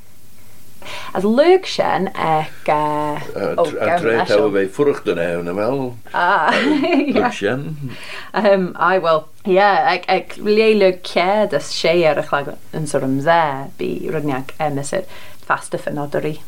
As 1.15 1.23
lwg 1.29 1.69
sien 1.71 2.09
ac... 2.11 2.67
Uh, 2.67 3.21
e, 3.23 3.67
a 3.85 3.99
tre 4.03 4.17
taw 4.27 4.49
fe 4.55 4.65
ffwrwch 4.77 5.05
dyna 5.07 5.29
e, 5.29 5.37
hwn 5.39 5.53
yma. 5.53 5.67
Ah, 6.11 6.51
ie. 6.59 7.15
sien. 7.37 7.69
Um, 8.35 8.71
I 8.89 8.97
wel, 9.05 9.23
ie, 9.47 9.59
yeah, 9.61 9.85
ac, 9.93 10.09
ac 10.11 10.35
le 10.43 10.71
lwg 10.81 11.03
ced 11.07 11.55
as 11.59 11.71
se 11.71 11.95
ar 12.03 12.19
er 12.19 12.25
y 12.25 12.29
chlag 12.33 12.53
yn 12.81 12.89
sôr 12.91 13.07
ymdde 13.07 13.41
bu 13.79 13.93
rydniag 14.17 14.57
emysyd 14.67 15.07
fast 15.47 15.79
y 15.79 15.85
ffynodori 15.85 16.39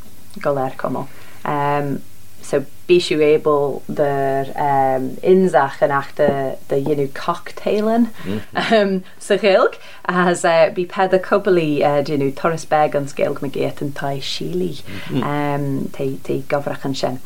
goler 0.42 0.75
comol. 0.82 1.06
Um, 1.46 2.00
so 2.44 2.64
spéisiú 2.84 3.18
ébal 3.24 3.80
der 3.88 4.50
um, 4.56 5.08
inzach 5.22 5.80
an 5.82 5.90
achta 5.90 6.56
de 6.70 6.76
dhéennn 6.82 7.08
cocktailen 7.16 8.08
mm 8.24 8.36
-hmm. 8.40 8.82
um, 8.82 9.02
sa 9.18 9.34
réilg 9.34 9.74
as 10.04 10.44
uh, 10.44 10.74
bí 10.74 10.84
ped 10.88 11.14
a 11.14 11.20
coballí 11.28 11.72
uh, 11.82 12.02
dénú 12.06 12.30
Torres 12.40 12.64
bag 12.66 12.94
an 12.94 13.06
scéilg 13.06 13.38
na 13.42 13.48
géit 13.56 13.82
an 13.82 13.90
tai 14.00 14.20
sílí 14.32 14.74
mm 15.10 15.20
-hmm. 15.20 15.56
um, 15.56 15.88
te 16.24 16.34
gofrachan 16.56 16.94
sin. 16.94 17.16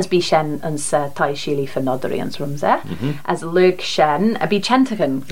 as 0.00 0.06
bí 0.12 0.18
sin 0.26 0.50
an 0.68 0.76
sa 0.84 0.98
taisílí 1.16 1.64
fan 1.72 1.86
nodarí 1.88 2.18
ans 2.20 2.36
rumse 2.40 2.68
mhm. 2.84 3.12
as 3.24 3.42
lu 3.42 3.64
sin 3.80 4.36
a 4.38 4.46
bí 4.46 4.58
tchan 4.60 4.84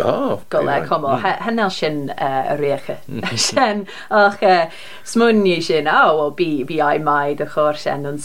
ah, 0.02 0.38
go 0.50 0.62
le 0.62 0.78
com 0.88 1.02
mm. 1.02 1.38
hanel 1.44 1.70
sin 1.70 2.08
uh, 2.10 2.46
a 2.48 2.56
réige 2.56 2.96
mm. 3.10 3.38
sin 3.38 3.84
ach 4.10 4.40
uh, 4.42 4.70
smunní 5.04 5.58
sin 5.62 5.84
á 5.86 6.08
oh, 6.12 6.30
bí 6.30 6.64
bí 6.64 6.80
a 6.80 6.88
maid 6.98 7.42
a 7.42 7.46
chóir 7.46 7.76
sin 7.76 8.06
an 8.08 8.16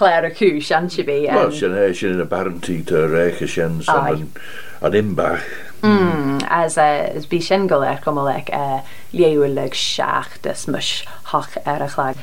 léir 0.00 0.24
a 0.24 0.30
cú 0.30 0.50
sean 0.62 0.88
si 0.88 1.02
bé 1.04 1.18
sin 1.52 1.76
eh, 1.76 1.92
sin 1.92 2.14
in 2.16 2.20
a 2.22 2.26
barantí 2.32 2.80
a 2.92 3.04
réiche 3.14 3.46
sin 3.46 3.82
an 4.80 4.92
imbach. 4.94 5.42
Mm, 5.82 6.44
as 6.48 6.76
uh, 6.78 7.10
is 7.14 7.26
bí 7.26 7.40
sin 7.42 7.66
go 7.66 7.80
leir 7.82 8.00
com 8.00 8.16
le 8.24 8.40
uh, 8.64 8.80
léúleg 9.12 9.74
seach 9.84 10.40
de 10.40 10.54
smuis 10.54 11.02
hach 11.34 11.58
ar 11.66 11.82
a 11.82 11.90
chhlaag. 11.92 12.16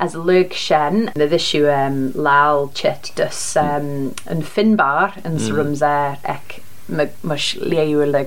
as 0.00 0.14
Lurg 0.14 0.54
shen 0.54 1.12
the 1.14 1.32
issue 1.32 1.68
um, 1.68 2.10
lál 2.14 2.72
chit 2.74 3.12
dus 3.16 3.54
um, 3.56 4.12
finbar 4.54 5.14
an 5.24 5.36
mm. 5.36 5.38
sarums 5.46 5.82
Ek 5.82 6.62
ec 6.64 6.64
you 6.88 7.66
léúir 7.70 8.10
le 8.10 8.24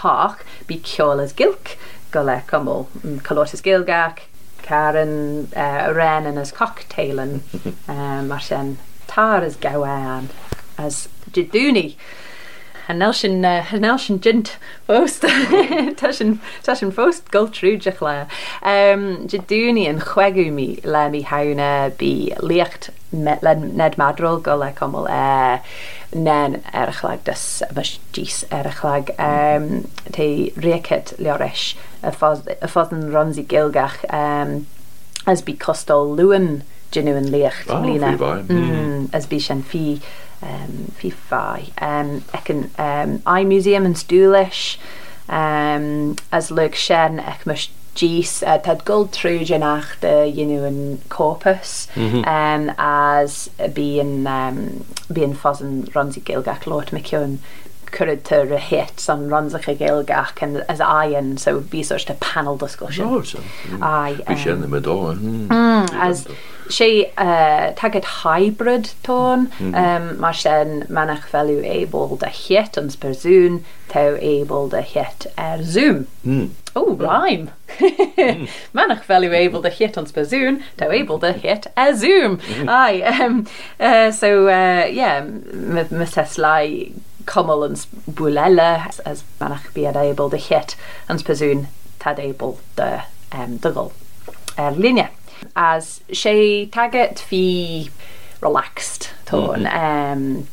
háach 0.00 0.40
bí 0.66 0.80
ceolalas 0.82 1.32
gilk 1.42 1.76
go 2.10 2.24
le 2.28 2.42
cumó 2.50 2.88
mm, 3.06 3.20
calótas 3.22 3.62
gilgach 3.62 4.18
Karen 4.62 5.48
uh, 5.56 5.92
ren 5.94 6.26
and 6.26 6.38
as 6.38 6.52
cocktailan 6.52 7.40
um, 8.58 8.78
tar 9.06 9.42
as 9.42 9.56
gawain 9.56 10.28
as 10.76 11.08
didúni. 11.30 11.96
hanel 12.88 13.12
sy'n 13.14 13.44
uh, 13.46 13.96
sy'n 14.02 14.18
jint 14.24 14.50
ffost 14.88 15.26
ta 16.00 16.10
sy'n 16.74 16.92
ffost 16.96 17.30
gol 17.34 17.48
trwy 17.54 17.74
jych 17.82 18.00
le 18.02 18.14
um, 18.66 19.04
dydw 19.30 19.60
ni 19.76 19.86
yn 19.90 20.00
chwegw 20.02 20.48
mi 20.54 20.66
le 20.84 21.04
mi 21.12 21.22
hawna 21.28 21.68
e 21.86 21.92
bu 22.00 22.12
liacht 22.48 22.90
ned 23.14 23.98
madrol 24.00 24.40
gole 24.46 24.70
comol 24.78 25.06
e 25.06 25.60
nen 26.16 26.58
erchlag 26.82 27.22
dys 27.28 27.44
fys 27.76 27.94
gys 28.16 28.40
erchlag 28.58 29.12
um, 29.20 29.68
te 30.16 30.28
riacet 30.64 31.14
leoresh 31.22 31.74
y 32.02 32.12
ffodd 32.16 32.94
yn 32.96 33.06
ronsi 33.14 33.44
gilgach 33.54 34.00
um, 34.10 34.56
as 35.30 35.44
bi 35.46 35.54
costol 35.68 36.16
lwyn 36.18 36.56
dyn 36.92 37.14
liacht 37.32 37.70
Oh, 37.72 37.80
Mm, 37.82 39.08
as 39.16 39.24
bi 39.30 39.38
sian 39.40 39.62
fi 39.62 39.98
um, 40.42 40.92
fi 40.98 41.10
fai. 41.10 41.70
Um, 41.80 42.22
ek 42.36 42.50
an 42.52 42.62
um, 42.78 43.14
iMuseum 43.36 43.86
an 43.88 43.94
stúleis 43.94 44.76
um, 45.28 46.16
as 46.40 46.50
le 46.50 46.68
sin 46.74 47.18
ag 47.20 47.46
mar 47.46 47.62
dís 48.00 48.32
uh, 48.48 48.58
tá 48.64 48.74
gold 48.88 49.12
trúgenach 49.18 49.92
de 50.00 50.12
dhéú 50.38 50.64
an 50.66 50.80
corpus 51.14 51.74
mm 51.94 52.08
-hmm. 52.10 52.22
um, 52.26 52.74
as 52.82 53.50
bí 53.76 53.88
an 54.00 54.14
um, 54.36 54.60
bí 55.10 55.24
an 55.26 55.34
fas 55.42 55.60
an 55.60 55.74
ransi 55.94 56.22
gilgach 56.24 56.66
lot 56.66 56.92
me 56.92 57.00
ceún. 57.02 57.38
curirte 57.92 58.36
a 58.50 58.58
hit 58.58 58.98
san 59.00 59.28
ranach 59.30 59.68
a 59.68 59.74
ggéilgach 59.76 60.40
an 60.46 60.58
as 60.68 60.80
aon 60.80 61.36
so 61.36 61.60
bíirte 61.60 62.18
panel 62.20 62.56
discussion 62.56 63.12
mm. 63.20 64.24
sé 64.32 64.56
na 64.60 64.66
medá 64.74 64.96
hmm. 65.18 65.46
mm, 65.48 65.92
as 66.08 66.24
sé 66.72 66.88
eh, 67.04 67.74
take 67.76 68.02
hybrid 68.24 68.90
tón 69.04 69.46
mm-hmm. 69.52 70.18
mar 70.22 70.34
sin 70.34 70.74
menach 70.88 71.28
veú 71.34 71.58
ébal 71.76 72.16
de 72.22 72.30
hit 72.40 72.80
an 72.80 72.88
spersún 72.96 73.60
tá 73.92 74.06
ébal 74.32 74.70
de 74.72 74.82
hit 74.94 75.28
ar 75.36 75.58
er 75.58 75.66
zoom. 75.76 76.06
ó 76.24 76.24
hmm. 76.24 76.50
hmm. 76.72 77.02
raim 77.06 77.50
Menach 78.76 79.02
fel 79.04 79.24
ébal 79.32 79.62
de 79.64 79.70
hit 79.78 79.96
an 80.00 80.08
spaún 80.08 80.60
tá 80.78 80.88
ébal 80.96 81.20
de 81.26 81.32
hit 81.44 81.68
a 81.74 81.88
er 81.88 81.96
zoom 82.04 82.40
eh, 83.84 84.12
so 84.16 84.34
me 85.76 86.10
te 86.16 86.26
lei 86.48 86.68
cummal 87.26 87.64
ans 87.64 87.86
bulela 88.10 88.90
as 89.06 89.24
manach 89.40 89.72
be 89.74 89.86
able 89.86 90.28
de 90.28 90.38
het 90.40 90.76
ans 91.08 91.22
pasoon 91.22 91.66
tad 91.98 92.18
able 92.18 92.56
de 92.76 92.88
um, 93.34 93.56
dygol 93.58 93.92
er 94.58 94.72
linia. 94.76 95.08
As 95.56 96.00
she 96.12 96.68
taget 96.72 97.18
fi 97.18 97.90
relaxed 98.40 99.10
tone. 99.24 99.56
Mm 99.56 99.66
-hmm. 99.66 100.36
um, 100.36 100.48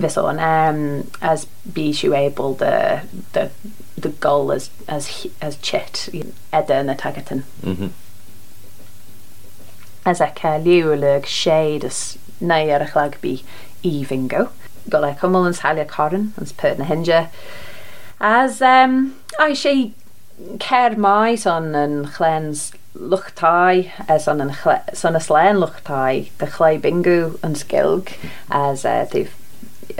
this 0.00 0.16
on 0.16 0.38
um, 0.38 1.08
as 1.20 1.46
be 1.62 1.88
you 2.02 2.14
able 2.14 2.54
the 2.56 3.00
the 3.32 3.50
the 4.02 4.12
goal 4.20 4.52
as 4.52 4.70
as 4.86 5.26
as 5.40 5.56
chit 5.62 6.08
eda 6.50 6.78
yn 6.80 6.90
y 6.90 6.94
tagatan. 6.94 7.42
Mm 7.60 7.76
-hmm. 7.76 7.90
As 10.02 10.20
ac 10.20 10.40
liw 10.64 10.94
lyg 10.94 11.26
shade 11.26 11.86
as 11.86 12.16
neu 12.38 12.72
ar 12.74 12.82
y 12.82 12.86
chlag 12.88 13.14
bi 13.20 13.38
i 13.82 14.04
fingo. 14.04 14.48
go 14.90 15.00
le 15.00 15.14
cumlans 15.20 15.60
heile 15.64 15.84
choran 15.92 16.24
ans 16.40 16.52
pe 16.52 16.74
na 16.78 16.84
hinge. 16.84 17.28
As 18.20 18.60
um, 18.62 19.14
a 19.40 19.50
sé 19.64 19.92
ceir 20.62 20.96
mais 20.98 21.44
an 21.46 21.74
an 21.74 21.96
chléns 22.16 22.72
luchtáid 22.96 23.90
as 24.08 24.28
an 24.28 24.38
sanna 25.02 25.18
sléin 25.28 25.60
luchtáid 25.62 26.30
de 26.38 26.46
chlé 26.56 26.72
binú 26.80 27.36
an 27.42 27.54
skillg 27.54 28.12
as 28.50 28.84
uh, 28.84 29.04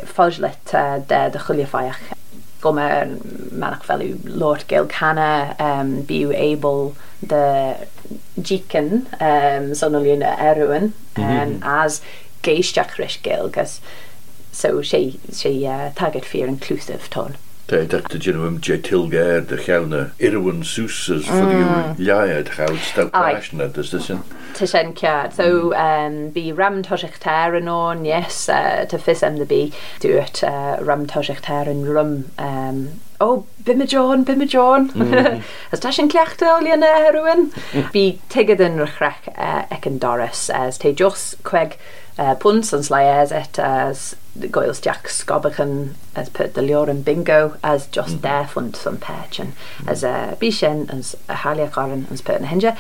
fos 0.05 0.39
le 0.39 0.49
uh, 0.75 0.99
de 1.13 1.29
de 1.35 1.39
chuliafaiach 1.47 2.03
go 2.61 2.73
me 2.73 2.83
menach 2.83 3.83
felú 3.85 4.19
Lord 4.25 4.65
Gil 4.69 4.87
Canna 4.87 5.57
um, 5.59 6.03
bíú 6.07 6.31
Abel 6.33 6.95
de 7.27 7.45
Jekin 8.41 9.07
um, 9.21 9.75
son 9.75 9.93
lína 10.03 10.37
eruin 10.39 10.93
mhm. 11.17 11.25
um, 11.25 11.25
mm 11.25 11.61
-hmm. 11.61 11.83
as 11.83 12.01
géisteach 12.43 12.95
risgéil 12.99 13.51
gus 13.53 13.81
So 14.53 14.83
she, 14.83 15.19
she 15.33 15.67
uh, 15.67 15.91
tagad 15.93 16.25
fear 16.25 16.47
inclusive 16.47 17.11
tone 17.11 17.37
Te 17.69 17.87
dacht 17.87 18.11
dat 18.11 18.25
je 18.25 18.33
hem 18.33 18.57
je 18.61 18.81
tilgeer 18.81 19.47
de 19.47 19.57
gelne 19.57 20.11
irwen 20.17 20.65
soeses 20.65 21.27
voor 21.27 21.55
die 21.97 22.05
jaad 22.07 22.49
goud 22.59 22.79
stel 22.83 23.09
passion 23.11 23.71
dus 23.73 23.89
dus 23.91 24.09
een 24.09 24.21
tishen 24.53 24.93
kia 24.93 25.31
so 25.37 25.71
um 25.71 26.13
mm. 26.13 26.33
be 26.33 26.53
ram 26.57 26.83
toshechtar 26.83 27.55
and 27.57 27.69
on 27.71 28.05
yes 28.05 28.49
uh, 28.49 28.81
to 28.89 28.99
fis 28.99 29.23
and 29.23 29.39
the 29.39 29.45
be 29.45 29.71
do 30.01 30.19
it 30.19 30.43
uh, 30.45 30.73
ram 30.85 31.07
toshechtar 31.07 31.69
and 31.69 31.87
rum 31.87 32.27
um 32.39 33.01
ó 33.23 33.45
bimme 33.65 33.85
John 33.89 34.25
bimme 34.25 34.45
John 34.49 34.91
mm-hmm. 34.95 35.43
Is 35.73 35.81
tá 35.81 35.93
sin 35.93 36.09
cleachta 36.13 36.57
líana 36.65 36.89
herin? 37.05 37.45
Bhí 37.95 38.19
tuige 38.33 38.57
den 38.61 38.79
rech 38.99 39.29
eh, 39.35 39.63
ag 39.77 39.87
an 39.91 39.99
doras 40.05 40.47
as 40.63 40.79
té 40.83 40.93
jos 41.01 41.25
chuig 41.49 41.77
eh, 42.19 42.35
puns 42.43 42.73
ans 42.77 42.91
lei 42.93 43.05
as 43.13 43.33
et 43.41 43.59
as 43.67 44.05
goils 44.59 44.81
Jack 44.89 45.09
scobachan 45.17 45.75
as 46.17 46.29
put 46.39 46.55
de 46.59 46.63
leor 46.67 46.91
an 46.95 47.03
bingo 47.11 47.39
as 47.73 47.87
just 47.99 48.17
mm-hmm. 48.17 48.27
dé 48.27 48.49
fund 48.57 48.77
san 48.85 48.97
pechan 49.07 49.53
as 49.87 50.05
eh, 50.15 50.35
bí 50.41 50.53
sin 50.61 50.85
an 50.91 51.05
a 51.37 51.41
haliaáin 51.47 52.07
ans 52.13 52.27
pe 52.31 52.39
na 52.47 52.53
hinge 52.55 52.75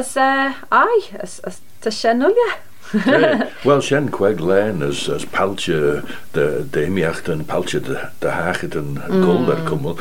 as 0.00 0.16
ai 0.20 1.00
tá 1.12 1.92
sin 2.00 2.18
nulle. 2.20 2.50
Well 3.64 3.82
sin 3.82 4.08
kweig 4.10 4.40
lein 4.40 4.80
as 4.82 5.08
as 5.10 5.24
paltje 5.26 6.02
de 6.32 6.64
déimiachten 6.70 7.42
paltje 7.44 7.80
de, 7.80 8.08
de 8.18 8.26
hageten 8.30 8.96
golder 9.22 9.60
kommel. 9.68 9.98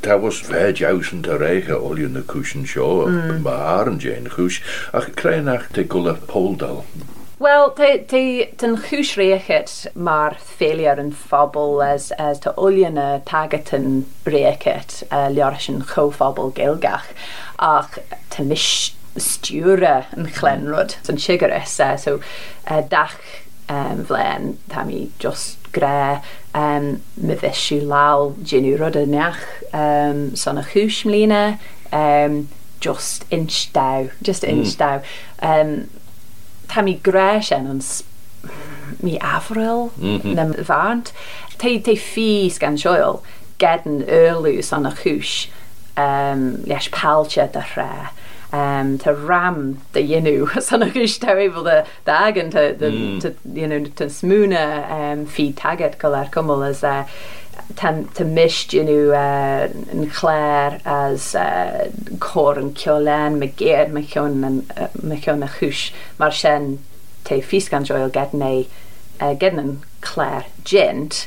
Tá 0.00 0.18
was 0.18 0.40
féjousen 0.40 1.24
a 1.28 1.36
réige 1.38 1.76
olju 1.76 2.08
na 2.10 2.20
koessen 2.22 2.64
seo 2.66 3.06
mm. 3.06 3.42
ma 3.44 3.50
haarengéin 3.62 4.28
goes 4.36 4.56
ach 4.94 5.10
kreinach 5.16 5.68
te 5.74 5.84
golle 5.84 6.16
Poldal. 6.26 6.84
Wel 7.38 7.70
ten 8.56 8.76
húsréket 8.88 9.92
mar 9.98 10.36
féar 10.58 10.98
an 11.02 11.10
fabul 11.12 11.82
as 11.86 12.12
as 12.16 12.38
te 12.38 12.54
oljenne 12.56 13.22
tagetten 13.26 14.04
breket 14.24 15.02
uh, 15.02 15.26
eh, 15.26 15.28
learsin 15.36 15.82
chofabul 15.84 16.52
geelgach 16.56 17.12
ach 17.58 17.98
te 18.30 18.42
mischt 18.42 18.96
stiwra 19.20 20.06
yn 20.16 20.26
Mm. 20.26 20.96
So'n 21.02 21.18
sigur 21.20 21.50
isa. 21.52 21.96
So, 21.98 22.18
uh, 22.70 22.82
dach 22.88 23.16
um, 23.68 24.04
flen, 24.08 24.58
tam 24.70 24.88
i 24.90 25.08
just 25.20 25.58
gre, 25.74 26.20
um, 26.54 27.00
myddys 27.16 27.54
ddysiu 27.56 27.86
lal 27.88 28.32
gynwrod 28.46 28.96
yn 29.00 29.14
iach, 29.16 29.42
um, 29.72 30.22
son 30.36 30.58
o 30.60 30.64
chwys 30.68 30.98
mlyna, 31.08 31.56
um, 31.96 32.40
just 32.84 33.24
inch 33.32 33.70
daw, 33.72 34.08
just 34.22 34.44
inch 34.44 34.74
mm. 34.74 34.78
daw. 34.78 35.14
Um, 35.40 35.74
tam 36.68 36.88
i 36.90 36.94
gre 36.98 37.28
mm-hmm. 37.38 37.44
sian 37.46 37.70
yn 37.70 39.00
mi 39.02 39.16
afryl, 39.24 39.90
mm 39.96 40.20
-hmm. 40.20 40.34
nem 40.36 40.52
fant. 40.68 41.12
Te, 41.62 41.76
te 41.86 41.96
ffi 41.96 42.30
sgan 42.52 42.76
sioel, 42.80 43.20
gedyn 43.62 44.02
yrlw 44.04 44.60
son 44.66 44.88
o 44.90 44.92
chwys, 44.98 45.46
um, 45.98 46.52
leis 46.68 46.90
palcha 46.92 47.46
dy 47.54 47.62
rhaid. 47.76 48.12
um, 48.52 48.98
te 48.98 49.10
ram 49.14 49.80
de 49.96 50.02
dhéú 50.08 50.42
san 50.68 50.80
gus 50.94 51.14
teéhil 51.22 51.62
de 51.68 51.76
agan 52.14 52.50
tan 52.50 52.74
hmm. 52.76 54.08
smúna 54.16 54.64
um, 54.96 55.24
fi 55.26 55.46
taget 55.52 55.98
go 55.98 56.10
ar 56.14 56.26
cummal 56.30 56.62
as 56.68 56.84
uh, 56.84 57.04
te 57.80 58.24
mist 58.24 58.72
you 58.74 58.84
know, 58.84 59.10
uh, 59.12 59.68
an 59.96 60.06
chléir 60.10 60.80
as 60.84 61.34
uh, 61.34 61.90
cór 62.20 62.56
an 62.58 62.72
ceolén 62.74 63.38
me 63.38 63.48
géir 63.48 63.88
me 63.90 64.02
ceon 64.02 65.38
na 65.38 65.46
chúis 65.56 65.86
mar 66.18 66.30
sin 66.30 66.74
te 67.24 67.40
fís 67.40 67.70
gan 67.70 67.84
joil 67.84 68.10
get 68.10 68.32
né 68.34 68.66
uh, 69.22 69.32
gen 69.34 69.58
an 69.58 69.78
chléir 70.02 70.44
gent. 70.64 71.26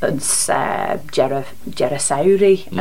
It's 0.00 0.48
uh, 0.48 0.98
Jera, 1.08 1.44
Sauri, 2.00 2.66
um, 2.72 2.76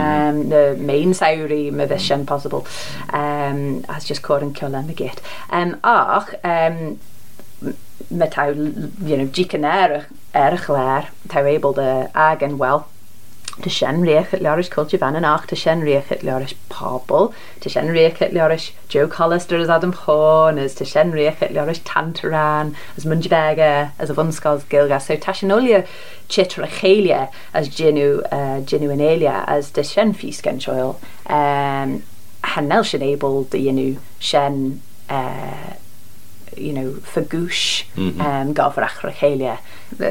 mm. 0.46 0.50
the 0.50 0.80
main 0.84 1.14
Sauri, 1.16 1.72
mae 1.72 1.88
fe 1.88 2.24
possible, 2.26 2.68
um, 3.10 3.84
as 3.90 4.06
just 4.10 4.22
cwr 4.28 4.46
yn 4.46 4.54
cyl 4.60 4.78
am 4.82 4.92
y 4.94 4.98
gyd. 5.00 5.24
Um, 5.50 5.74
ach, 5.96 6.36
um, 6.46 7.00
mae 8.22 8.30
taw, 8.36 8.52
you 8.54 9.18
know, 9.22 9.26
gicyn 9.40 9.66
er, 9.66 10.06
er 10.44 10.60
y 10.60 10.62
chler, 10.68 11.10
taw 11.34 11.46
eibl 11.56 11.74
dy 11.82 11.90
ag 12.28 12.46
yn 12.50 12.60
wel, 12.62 12.86
riech 13.66 14.34
at 14.34 14.42
réocha 14.42 14.70
culture 14.70 15.00
fan 15.00 15.14
anach, 15.14 15.46
nach 15.48 15.48
tá 15.48 15.78
riech 15.84 16.12
at 16.12 16.22
leiris 16.22 16.54
pobl, 16.70 17.34
Tá 17.60 17.82
riech 17.90 18.22
at 18.22 18.32
leiris 18.34 18.72
Jo 18.90 19.08
Collister 19.08 19.62
as 19.62 19.70
Adam 19.70 19.94
Horn, 19.94 20.58
is 20.60 20.76
tá 20.76 20.86
riech 21.12 21.42
at 21.42 21.52
leiris 21.54 21.80
Tantaran, 21.80 22.76
as 22.96 23.06
Munjibega, 23.06 23.92
as 24.00 24.10
a 24.10 24.14
bhunscáil 24.14 24.62
gilga, 24.70 25.02
so 25.02 25.16
ta 25.16 25.32
sin 25.32 25.50
olia 25.52 25.86
chitra 26.30 26.68
chelia 26.68 27.32
as 27.54 27.68
genu, 27.70 28.22
uh, 28.32 28.62
genu 28.62 28.90
in 28.92 29.02
elia, 29.02 29.44
as 29.48 29.72
de 29.72 29.84
sin 29.84 30.14
fys 30.14 30.42
gen 30.42 30.60
choel. 30.60 30.98
Um, 31.26 32.04
Hanel 32.44 32.86
sin 32.86 33.02
ébil 33.02 33.50
de 33.50 33.58
dhéanú 33.58 33.98
sin 34.20 34.82
uh, 35.10 35.74
you 36.56 36.74
know, 36.74 36.92
ffagwsh 37.14 37.84
mm 37.96 38.12
-hmm. 38.12 38.26
um, 38.26 38.54
gofrach 38.54 39.02
rachelia. 39.04 39.58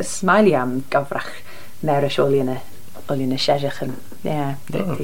Smiley 0.02 0.54
am 0.54 0.84
gofrach 0.90 1.32
mewn 1.82 2.04
y 2.04 2.08
siolina 2.10 2.60
olyn 3.10 3.34
y 3.34 3.38
siarach 3.40 3.80
yn, 3.84 3.92
ie, 4.26 4.54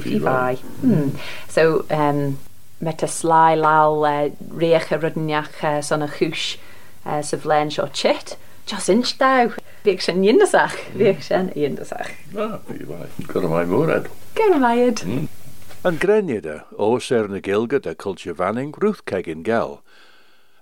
i 0.09 0.19
fai. 0.23 0.57
Hmm. 0.81 1.11
So, 1.51 1.83
um, 1.93 2.37
met 2.83 3.03
y 3.05 3.09
slai 3.09 3.53
lal 3.59 4.01
uh, 4.03 4.13
e, 4.13 4.49
reach 4.59 4.89
y 4.93 4.97
rydyniach 4.99 5.59
uh, 5.63 5.77
e, 5.79 5.83
son 5.85 6.03
y 6.03 6.09
chwys 6.11 6.49
uh, 7.05 7.19
e, 7.19 7.21
sy'n 7.29 7.43
flen 7.45 7.71
sio 7.71 7.87
chit. 7.95 8.35
Jos 8.69 8.87
inch 8.93 9.15
daw. 9.19 9.51
Fi'ch 9.83 10.05
sy'n 10.05 10.21
yndysach. 10.27 10.75
Fi'ch 10.93 10.99
hmm. 10.99 11.29
sy'n 11.29 11.49
yndysach. 11.67 12.11
Ah, 12.39 12.57
fi 12.67 12.79
fai. 12.87 13.09
Gwrna 13.31 13.51
mai 13.53 13.63
mwred. 13.71 14.09
Gwrna 14.37 14.59
mai 14.63 14.77
yd. 14.87 15.05
Mm. 15.07 15.25
Yn 15.83 15.97
grenida, 15.99 16.61
o 16.79 16.93
ser 17.03 17.27
na 17.27 17.41
gilgad 17.43 17.87
a 17.87 17.93
culture 17.99 18.35
fanning 18.39 18.71
rwth 18.79 19.03
cegin 19.09 19.43
gael. 19.47 19.79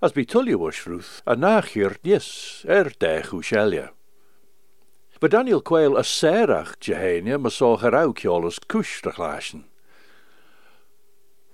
As 0.02 0.16
bi 0.18 0.26
tulliw 0.26 0.64
o 0.66 0.72
shrwth, 0.74 1.20
a 1.30 1.36
na 1.38 1.60
chyr 1.62 2.00
dis, 2.02 2.32
er 2.66 2.90
dech 3.00 3.30
wselia. 3.38 3.92
Wa 5.24 5.28
Daniel 5.28 5.62
Quail 5.62 5.96
a 5.98 6.02
serach 6.02 6.76
Jehania 6.80 7.40
me 7.40 7.52
so 7.52 7.78
geraukjolas 7.78 8.58
kuchte 8.68 9.14
glaschen. 9.14 9.66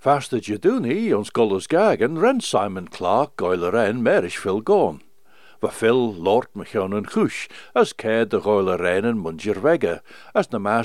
Vaste 0.00 0.40
je 0.40 0.56
doen 0.58 0.84
hi 0.88 1.10
ons 1.12 1.28
gagen 1.68 2.16
ren 2.22 2.40
Simon 2.40 2.88
Clark 2.88 3.32
goileren 3.36 4.00
ren 4.04 4.22
gone, 4.22 4.30
fil 4.32 4.60
goon. 4.64 5.00
Lord 5.60 5.74
fil 5.74 6.14
lort 6.14 6.48
en 6.56 7.06
as 7.74 7.92
care 7.92 8.24
de 8.26 8.40
goileren 8.40 8.80
ren 8.80 9.04
en 9.04 9.18
munger 9.22 9.60
Vega 9.60 10.00
as 10.34 10.48
na 10.50 10.82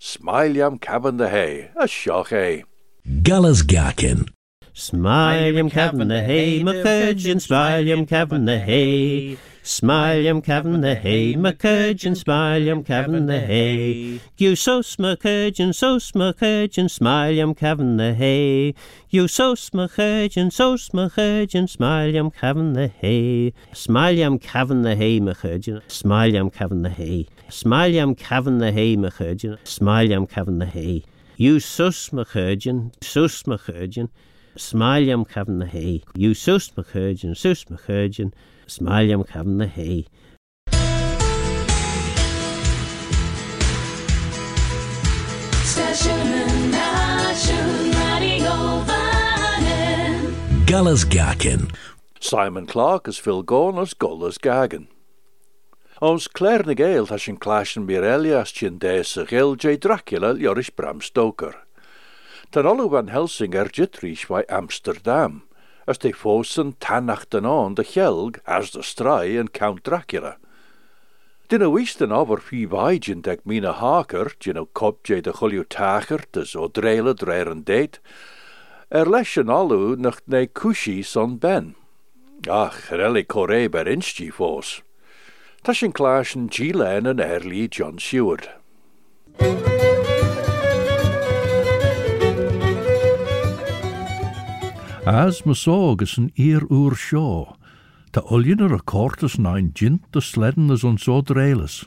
Smileyam 0.00 0.80
cabin 0.80 1.16
de 1.16 1.28
hay, 1.28 1.70
as 1.80 1.88
shock 1.90 2.30
hay. 2.30 2.64
gagen. 3.22 4.26
Smileyam 4.74 5.52
Smiljam 5.70 5.70
cabin 5.70 6.08
de 6.08 6.20
hay, 6.20 6.64
McFedge 6.64 7.30
and 7.30 7.40
Smileyam 7.40 8.08
cabin 8.08 8.44
de 8.46 8.58
hay. 8.58 9.38
Smileyam 9.64 10.44
Cavan 10.44 10.82
the 10.82 10.94
hay, 10.94 11.32
McCurgeon, 11.32 12.12
Smileyam 12.14 12.84
Cavan 12.84 13.24
the 13.24 13.40
hay. 13.40 14.20
You 14.36 14.54
so 14.56 14.80
McCurgeon, 14.82 15.74
so 15.74 15.96
McCurgeon, 15.96 16.84
Smileyam 16.90 17.56
Cavan 17.56 17.96
the 17.96 18.12
hay. 18.12 18.74
You 19.08 19.26
so 19.26 19.54
McCurgeon, 19.54 20.52
so 20.52 20.74
McCurgeon, 20.74 21.64
Smileyam 21.64 22.30
Cavan 22.38 22.74
the 22.74 22.88
hay. 22.88 23.54
Smileyam 23.72 24.38
Cavan 24.38 24.82
the 24.82 24.94
hay, 24.96 25.18
McCurgeon, 25.18 25.80
Smileyam 25.88 26.52
Cavan 26.52 26.82
the 26.82 26.90
hay. 26.90 27.26
Smileyam 27.48 28.18
Cavan 28.18 28.58
the 28.58 28.70
hay, 28.70 28.96
McCurgeon, 28.98 29.56
Smileyam 29.64 30.28
Cavan 30.28 30.58
the 30.58 30.66
hay. 30.66 31.04
You 31.38 31.58
sus 31.58 32.10
McCurgeon, 32.10 32.92
sus 33.02 33.44
McCurgeon, 33.44 34.10
Smileyam 34.58 35.26
Cavan 35.26 35.58
the 35.60 35.66
hay. 35.66 36.02
You 36.14 36.34
sus 36.34 36.68
McCurgeon, 36.68 37.34
sus 37.34 37.64
McCurgeon. 37.64 38.32
I'm 38.86 39.24
having 39.26 39.58
the 39.58 39.66
hei. 39.66 40.06
Gallas 50.66 51.04
Gaken. 51.04 51.74
Simon 52.20 52.66
Clark 52.66 53.06
is 53.06 53.18
Phil 53.18 53.42
Gorn 53.42 53.78
as 53.78 53.92
Gallas 53.94 54.38
Gagan. 54.38 54.88
Ons 56.02 56.26
Claire 56.26 56.62
na 56.64 56.72
has 56.74 57.10
in 57.12 57.18
sin 57.18 57.38
cláan 57.38 57.84
Mirelia 57.86 58.40
as 58.40 58.50
Chin 58.50 58.78
dé 58.78 58.98
a 58.98 59.56
J 59.56 59.76
Dracula 59.76 60.36
Joris 60.38 60.70
Bram 60.70 61.00
Stoker. 61.00 61.54
Tan 62.50 62.64
olú 62.64 62.90
van 62.90 63.08
Helsing 63.08 63.54
ar 63.54 63.66
jitrís 63.68 64.24
Amsterdam– 64.48 65.42
as 65.90 65.98
de 66.02 66.12
fós 66.16 66.54
yn 66.62 66.70
tan 66.82 67.10
aan 67.12 67.74
de 67.76 67.84
chelg 67.84 68.38
as 68.48 68.70
de 68.72 68.82
strai 68.84 69.34
en 69.40 69.48
Count 69.56 69.82
Dracula. 69.84 70.36
Dyn 71.50 71.62
o 71.66 71.74
eistyn 71.76 72.12
ofr 72.16 72.40
ffi 72.40 72.62
bai 72.72 72.96
deg 72.98 73.40
mina 73.44 73.72
haker, 73.82 74.32
jyn 74.40 74.56
o 74.56 74.64
cobje 74.66 75.18
de 75.26 75.32
chwilio 75.36 75.64
tacher, 75.68 76.24
dys 76.32 76.56
o 76.56 76.68
dreile 76.72 77.12
dreir 77.14 77.50
yn 77.52 77.64
er 78.94 79.06
leis 79.10 79.34
yn 79.40 79.50
olw 79.50 79.96
nach 79.98 80.20
neu 80.30 80.46
cwsi 80.54 81.02
son 81.04 81.36
ben. 81.42 81.74
Ach, 82.48 82.80
reli 82.92 83.24
coré 83.24 83.66
ber 83.72 83.84
instji 83.88 84.30
fós. 84.32 84.80
Tashin 85.64 85.92
clash 85.96 86.36
yn 86.36 86.48
gilen 86.52 87.06
yn 87.08 87.20
erli 87.20 87.66
John 87.68 87.96
Seward. 87.98 88.48
as 95.06 95.44
me 95.44 95.52
sogus 95.52 96.16
an 96.16 96.32
ear 96.36 96.62
oer 96.72 96.94
seo, 97.06 97.56
ta 98.12 98.20
oljener 98.32 98.72
a 98.72 98.80
kortus 98.80 99.36
na 99.38 99.58
een 99.58 99.68
jint 99.76 100.06
de 100.16 100.20
sledden 100.20 100.70
as 100.72 100.82
on 100.84 100.96
so 100.96 101.20
drelis. 101.20 101.84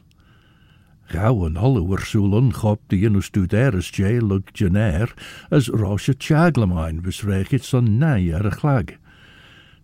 Gauw 1.09 1.47
en 1.47 1.57
alle 1.57 1.81
wersoelen 1.87 2.51
gop 2.53 2.77
die 2.91 3.07
in 3.07 3.17
studeres 3.25 3.89
jay 3.95 4.19
lug 4.21 4.45
genair, 4.53 5.15
as 5.49 5.69
roosje 5.69 6.13
tjaglamijn 6.13 7.01
rechit 7.05 7.63
son 7.63 7.97
nij 7.97 8.33
er 8.33 8.45
a 8.45 8.49
klag. 8.51 8.93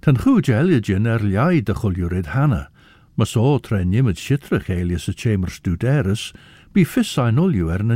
Ten 0.04 0.20
goede 0.20 0.54
elje 0.54 0.80
er 1.04 1.26
jij 1.28 1.64
de 1.64 1.74
goljurid 1.76 2.26
hanna, 2.28 2.70
maar 3.18 3.26
zo 3.28 3.58
trein 3.60 3.90
nimmer 3.90 4.14
shitrach 4.16 4.70
elias 4.70 5.10
a 5.10 5.12
chamber 5.16 5.50
studeres, 5.52 6.34
bi 6.72 6.86
fis 6.86 7.14
zijn 7.14 7.40
olju 7.40 7.68
er 7.72 7.84
na 7.84 7.96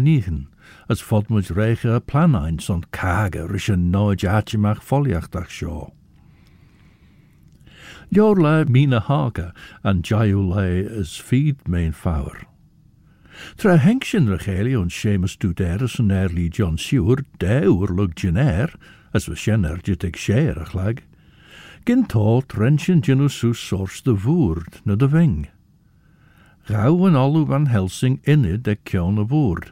as 0.89 1.01
fodmwys 1.09 1.49
reich 1.55 1.83
y 1.85 1.99
planain 2.11 2.59
son 2.67 2.83
cag 2.97 3.37
a 3.39 3.45
rys 3.47 3.67
yn 3.73 3.87
noed 3.93 4.23
a 4.25 4.33
hachimach 4.35 4.83
foliach 4.91 5.29
dach 5.35 5.51
sio. 5.53 5.77
Dior 8.13 8.37
le 8.43 8.53
mín 8.73 8.95
a 8.95 9.01
haga 9.07 9.51
an 9.83 10.01
jaiw 10.01 10.41
le 10.53 10.67
as 11.01 11.15
fyd 11.31 11.67
mein 11.67 11.91
fawr. 12.03 12.45
Tra 13.57 13.77
heng 13.77 14.01
sy'n 14.09 14.31
rachelio 14.31 14.81
yn 14.83 14.89
seamus 14.93 15.35
dwder 15.43 15.83
as 15.87 15.99
yn 16.03 16.09
erli 16.21 16.47
John 16.49 16.79
Siwr, 16.85 17.21
dew 17.41 17.75
ur 17.83 17.91
lwg 17.97 18.15
jyner, 18.21 18.73
as 19.13 19.27
fy 19.29 19.35
sy'n 19.43 19.67
er 19.67 19.83
jytig 19.85 20.17
sier 20.23 20.57
a 20.63 20.89
gyn 21.87 22.03
to 22.11 22.41
trensyn 22.51 22.99
dyn 23.05 23.21
nhw 23.21 23.29
sŵs 23.31 23.59
sors 23.69 24.01
dy 24.03 24.15
fwrd 24.23 24.81
na 24.85 24.95
dy 24.99 25.07
fyng. 25.13 25.37
Gaw 26.67 26.97
yn 27.07 27.15
olw 27.15 27.45
fan 27.47 27.69
Helsing 27.71 28.17
unid 28.27 28.67
ac 28.67 28.81
cion 28.95 29.21
y 29.21 29.23
fwrd, 29.23 29.69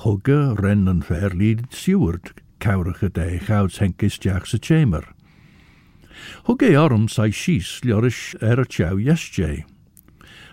Hoge, 0.00 0.54
Rennen, 0.56 1.02
Verli, 1.02 1.58
Seward, 1.70 2.34
de 2.60 3.38
Gouds, 3.40 3.78
Henkistjaagse 3.78 4.58
Chamber. 4.60 5.08
Hoge 6.44 6.76
arm 6.78 7.08
sai 7.08 7.28
sís 7.30 7.80
liorish 7.82 8.34
er 8.42 8.60
a 8.60 8.64
chow 8.66 8.96
yesje. 8.96 9.64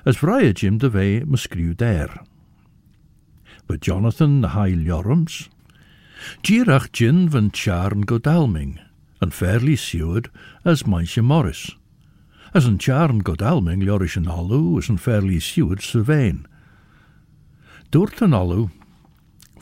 As 0.06 0.18
vrije 0.18 0.54
jim 0.56 0.78
de 0.78 0.90
wee 0.90 1.22
muskriu 1.26 1.76
der. 1.76 2.08
But 3.68 3.82
Jonathan 3.82 4.40
the 4.42 4.50
high 4.50 4.76
Lorums 4.78 5.50
Girach 6.42 6.90
jin 6.94 7.28
van 7.30 7.52
charn 7.52 8.06
godalming, 8.08 8.80
en 9.22 9.32
fairly 9.32 9.76
seward 9.76 10.30
as 10.64 10.84
meisje 10.84 11.22
Morris. 11.24 11.72
As 12.54 12.66
an 12.66 12.78
charn 12.78 13.20
godalming 13.24 13.82
liorish 13.84 14.16
an 14.18 14.28
alu 14.28 14.78
as 14.78 14.88
an 14.90 14.98
fairly 14.98 15.40
seward 15.42 15.80
survein. 15.82 16.46
Doort 17.92 18.22
en 18.22 18.32
alu 18.34 18.70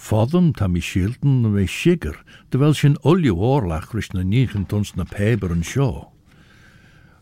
Fodham 0.01 0.51
ta 0.51 0.67
mi 0.67 0.81
sildan 0.81 1.41
na 1.43 1.49
mi 1.53 1.67
sigur, 1.69 2.17
da 2.49 2.57
fel 2.57 2.73
sin 2.73 2.95
olio 3.05 3.35
orlach 3.37 3.91
rys 3.93 4.09
na 4.17 4.23
nich 4.25 4.55
yn 4.57 4.65
tons 4.67 4.95
na 4.97 5.05
peber 5.05 5.53
yn 5.53 5.61
sio. 5.63 6.09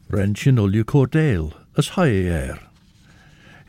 Ren 0.10 0.32
sin 0.40 0.58
olio 0.64 0.84
cordel, 0.88 1.52
as 1.78 1.92
hae 2.00 2.08
ei 2.08 2.30
air. 2.32 2.60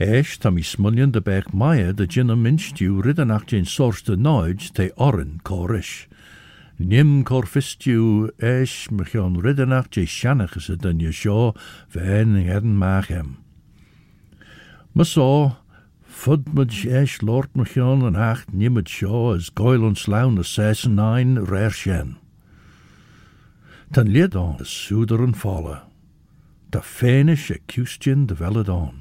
Eish 0.01 0.39
ta 0.41 0.51
mi 0.55 0.63
smulion 0.65 1.11
da 1.13 1.21
bech 1.27 1.51
maia 1.53 1.91
da 1.93 2.07
jyn 2.07 2.31
am 2.33 2.45
minstiw 2.47 3.03
rydyn 3.05 3.35
ach 3.35 3.49
jyn 3.51 3.67
sors 3.69 4.01
da 4.07 4.15
noed 4.17 4.61
te 4.79 4.87
orin 4.97 5.41
corish. 5.43 6.07
Nim 6.81 7.25
corfistiw 7.29 8.31
eish 8.39 8.87
mi 8.95 9.05
chion 9.11 9.43
rydyn 9.45 9.75
ach 9.77 9.91
jyn 9.91 10.07
sianach 10.09 10.55
as 10.57 10.71
a 10.73 10.77
dynia 10.81 11.11
sio, 11.13 11.51
fe'n 11.93 12.39
ngedyn 12.47 12.79
mach 12.81 13.11
em. 13.13 13.35
Mas 14.97 15.19
o, 15.21 15.60
Fud 16.21 16.43
mod 16.53 16.75
jes 16.85 17.23
lort 17.25 17.49
mod 17.57 17.67
hjon 17.73 18.03
en 18.05 18.17
hacht 18.19 18.51
nimmet 18.53 18.91
sjå 18.93 19.21
as 19.35 19.47
goil 19.57 19.87
on 19.89 19.95
slaun 19.97 20.37
a 20.43 20.45
sessen 20.45 20.99
ein 21.01 21.39
rær 21.51 21.73
sjen. 21.73 22.11
Tan 23.97 24.11
lied 24.13 24.37
on 24.37 24.61
a 24.61 24.67
suder 24.69 25.23
en 25.25 25.33
falle. 25.33 25.79
Da 26.71 26.83
fænis 26.85 27.49
a 27.55 27.57
kustjen 27.73 28.27
de 28.27 28.37
velad 28.37 28.69
on. 28.69 29.01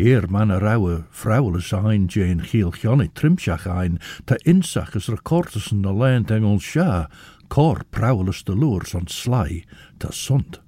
Eer 0.00 0.24
man 0.32 0.50
a 0.56 0.56
rauwe 0.58 1.04
frauwe 1.10 1.58
is 1.60 1.72
ein 1.76 2.08
jen 2.08 2.40
i 2.40 3.08
trimsach 3.14 3.66
ein 3.68 3.98
ta 4.26 4.36
insach 4.46 4.96
is 4.96 5.10
rekortes 5.12 5.70
in 5.72 5.84
a 5.84 5.92
leint 5.92 6.30
engel 6.30 6.58
sja 6.60 7.08
kor 7.50 7.84
prauwe 7.92 8.32
de 8.46 8.54
lures 8.54 8.94
on 8.94 9.06
slai 9.06 9.64
ta 9.98 10.08
sunt. 10.10 10.60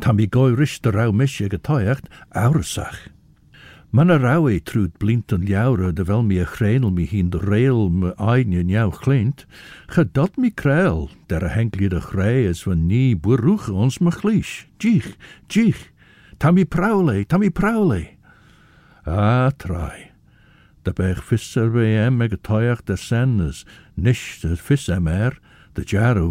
Ta' 0.00 0.12
bi 0.12 0.26
goi 0.26 0.50
rist 0.54 0.82
de 0.82 0.90
rau 0.90 1.12
mis 1.12 1.40
a 1.40 1.46
getoiacht 1.48 2.08
aurusach. 2.34 3.06
Man 3.94 4.06
nou 4.08 4.14
a 4.16 4.22
rawe 4.24 4.52
trwyd 4.68 4.94
blint 5.02 5.32
yn 5.36 5.42
iawr 5.48 5.82
a 5.84 5.88
dyfel 5.98 6.22
mi 6.24 6.38
a 6.42 6.46
chreinl 6.48 6.88
mi 6.98 7.04
hi'n 7.10 7.26
reil 7.42 7.90
my 8.02 8.14
ain 8.34 8.54
yn 8.56 8.70
iawn 8.72 8.94
chlint, 9.02 9.42
chadod 9.92 10.38
mi 10.40 10.48
creel, 10.48 11.10
der 11.28 11.44
a 11.44 11.50
henglid 11.52 11.92
a 11.92 12.00
chrei 12.00 12.46
as 12.48 12.62
ni 12.68 13.12
ons 13.68 14.00
me 14.00 14.10
chlis. 14.10 14.64
Djich, 14.78 15.12
djich, 15.46 15.92
ta 16.38 16.52
prawle, 16.70 17.26
ta 17.28 17.36
ah 17.36 17.50
prawle. 17.52 18.16
A 19.04 19.52
trai, 19.58 20.12
da 20.84 20.92
bech 20.92 21.20
fys 21.22 21.54
ar 21.60 21.70
fe 21.72 21.84
em 22.06 22.22
ag 22.22 22.32
a 22.32 22.38
toiach 22.38 22.82
sen 22.98 23.40
as 23.42 23.62
de 23.94 24.54
em 24.90 25.06
er, 25.06 25.36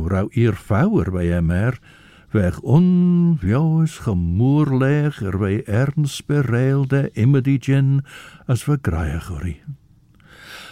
raw 0.09 0.27
i'r 0.33 0.55
fawr 0.57 1.11
fe 1.13 1.29
er, 1.29 1.77
Weg 2.31 2.59
on 2.61 3.37
jouws 3.41 3.97
gemoerleg 3.97 5.21
er 5.21 5.39
wij 5.39 5.63
ernst 5.65 6.25
bereilde 6.25 7.09
immer 7.11 7.41
die 7.41 7.57
gin 7.61 8.05
als 8.45 8.65
we 8.65 8.77
graaigorie. 8.81 9.61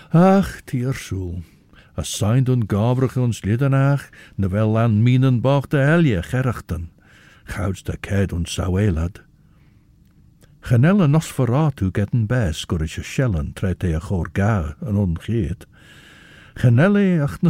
Ach, 0.09 0.61
tiersoel, 0.61 1.41
als 1.95 2.17
zijn 2.17 2.43
den 2.43 2.63
gabrig 2.67 3.17
ons 3.17 3.41
ne 3.41 3.97
wel 4.35 4.79
aan 4.79 5.03
minen 5.03 5.41
boog 5.41 5.67
de 5.67 5.77
helje 5.77 6.23
gerachten, 6.23 6.91
gouds 7.43 7.83
de 7.83 7.97
keid 7.97 8.33
ons 8.33 8.53
sauelad. 8.53 9.21
Genelle 10.59 11.07
nos 11.07 11.27
verraad 11.31 11.81
getten 11.91 12.25
bijs, 12.25 12.65
kurische 12.65 13.03
schellen, 13.03 13.53
treedt 13.53 13.81
hij 13.81 13.99
goor 13.99 14.29
ga 14.33 14.75
en 14.85 14.95
ongeet. 14.95 15.67
Genelle 16.53 17.19
ach 17.21 17.41
ne 17.41 17.49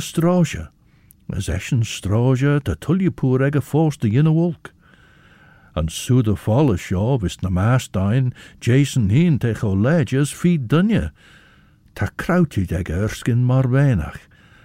as 1.34 1.48
eschen 1.48 1.84
stroja 1.86 2.60
to 2.60 2.76
tulipur 2.76 3.42
ega 3.46 3.62
force 3.62 3.98
the 3.98 4.16
inner 4.18 4.32
walk. 4.32 4.72
And 5.76 5.92
so 5.92 6.22
the 6.22 6.36
follow 6.36 6.76
shaw 6.76 7.18
vis 7.18 7.38
na 7.44 7.50
mas 7.50 7.88
dain, 7.88 8.34
Jason 8.60 9.10
heen 9.10 9.40
tech 9.40 9.64
o 9.64 9.72
ledges 9.74 10.32
feed 10.32 10.68
dunya. 10.68 11.12
Ta 11.96 12.08
krautid 12.18 12.72
ega 12.72 12.94
erskin 12.94 13.44
marvenach, 13.46 14.20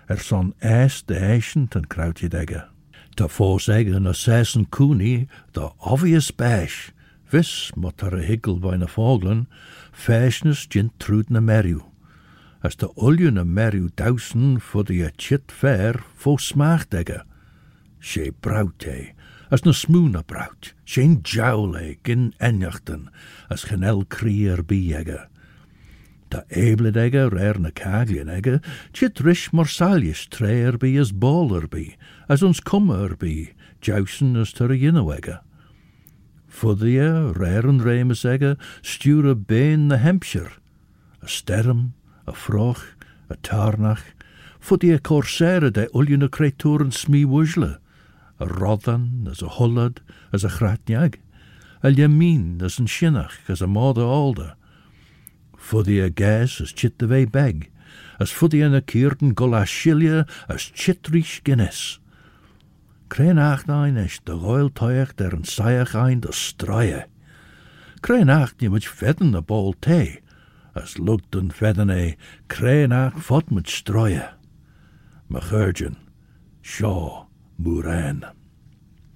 er 0.09 0.16
son 0.18 0.55
es 0.62 1.03
de 1.07 1.14
eschen 1.16 1.68
ta'n 1.70 1.87
krautid 1.88 2.35
ega. 2.35 2.70
Ta 3.16 3.27
force 3.29 3.68
ega 3.68 4.00
na 4.00 4.12
sesen 4.12 4.66
cooney, 4.70 5.29
the 5.53 5.70
obvious 5.81 6.31
bash, 6.31 6.92
vis 7.29 7.70
mutter 7.77 8.14
a 8.16 8.22
higgle 8.22 8.57
vain 8.59 8.83
a 8.83 8.87
foglan, 8.87 9.46
fashness 9.92 10.66
jint 10.66 10.92
trud 10.98 11.31
na 11.31 11.40
meriu. 11.40 11.83
as 12.64 12.77
de 12.81 12.88
oljen 12.96 13.37
a 13.38 13.44
merriw 13.44 13.88
dawson 13.94 14.59
for 14.61 14.85
the 14.85 15.11
chit 15.18 15.53
fair 15.53 16.03
fo 16.16 16.37
smaagdegger. 16.37 17.22
She 18.00 18.31
brout 18.40 18.85
he, 18.88 19.12
as 19.50 19.61
na 19.66 19.72
smoon 19.77 20.16
a 20.16 20.22
brouwt, 20.22 20.72
she'n 20.85 21.18
jowle 21.20 21.96
gin 22.05 22.31
enjachten, 22.40 23.11
as 23.50 23.66
genel 23.68 24.05
krier 24.07 24.62
biegger. 24.64 25.27
Da 26.31 26.42
ebledegger 26.48 27.37
er 27.37 27.61
na 27.61 27.70
kaglienegger, 27.70 28.62
chit 28.94 29.20
rish 29.20 29.50
morsalis 29.53 30.24
treer 30.33 30.79
bi 30.81 30.94
as 31.00 31.12
baller 31.12 31.68
bi, 31.68 31.92
as 32.31 32.42
ons 32.42 32.64
kummer 32.64 33.12
bi, 33.20 33.53
jousen 33.81 34.40
as 34.40 34.53
ter 34.55 34.72
jinnewegger. 34.72 35.42
Fuddia, 36.48 37.29
egger, 37.35 38.57
stuur 38.81 38.81
sture 38.83 39.35
bein 39.35 39.88
the 39.88 39.98
Hampshire, 39.98 40.53
a 41.20 41.27
sterm 41.27 41.92
y 42.28 42.32
froch, 42.37 42.82
y 43.32 43.37
tarnach, 43.46 44.04
ffod 44.64 44.84
i 44.87 44.92
y 44.94 44.98
corser 45.04 45.66
yda 45.68 45.84
ulion 45.98 46.24
y 46.24 46.30
creitwr 46.32 46.84
yn 46.84 46.92
smi 46.96 47.24
wysle, 47.28 47.72
y 48.42 48.48
roddan, 48.54 49.26
as 49.30 49.42
y 49.44 49.50
hwlad, 49.58 50.00
as 50.34 50.46
y 50.48 50.52
chratniag, 50.56 51.18
y 51.84 51.92
lyamin, 51.92 52.60
as 52.64 52.78
yn 52.80 52.88
sinnach, 52.90 53.37
as 53.52 53.62
y 53.64 53.68
modd 53.68 54.00
y 54.00 54.06
olda. 54.08 54.52
Ffod 55.64 55.90
i 55.92 55.98
y 56.06 56.10
ges, 56.16 56.58
as 56.64 56.72
chit 56.72 57.02
y 57.04 57.08
fei 57.10 57.26
beg, 57.28 57.68
as 58.20 58.32
ffod 58.32 58.56
i 58.56 58.62
yn 58.64 58.76
y 58.76 58.80
cyrn 58.88 59.34
golasilia, 59.37 60.24
as 60.48 60.68
chit 60.72 61.08
rhys 61.12 61.37
gynnes. 61.44 61.98
Cre'n 63.12 63.38
ach 63.38 63.66
na 63.68 63.82
ein 63.87 63.98
eich 64.00 64.16
dy 64.26 64.34
goel 64.42 64.70
toiach 64.74 65.12
der 65.20 65.34
yn 65.37 65.44
saiach 65.46 65.92
ein 65.98 66.24
dy 66.24 66.32
strae. 66.34 67.04
Cre'n 68.04 68.32
ach 68.32 68.56
ni 68.60 68.70
mynd 68.72 68.88
fedden 68.88 69.37
y 69.38 69.42
bol 69.44 69.74
tei, 69.84 70.22
as 70.80 70.96
lucht 70.98 71.37
an 71.38 71.50
fedan 71.56 71.90
é 71.90 72.16
crénach 72.48 73.18
fot 73.22 73.50
met 73.50 73.66
stroie. 73.66 74.32
Ma 75.30 75.40
churgin, 75.40 75.96
seo 76.62 77.26
moerrein. 77.58 78.22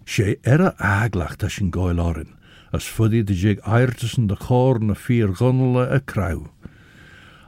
sé 0.06 0.38
erre 0.44 0.72
aaglacht 0.78 1.42
as 1.42 1.54
sin 1.56 1.70
goil 1.70 1.98
árin, 2.00 2.34
as 2.72 2.84
fudí 2.84 3.24
de 3.24 3.34
sé 3.34 3.56
airtussen 3.62 4.28
de 4.28 4.36
chór 4.36 4.78
na 4.80 4.94
fir 4.94 5.34
gonnelle 5.36 5.84
a 5.92 6.00
krauw. 6.00 6.48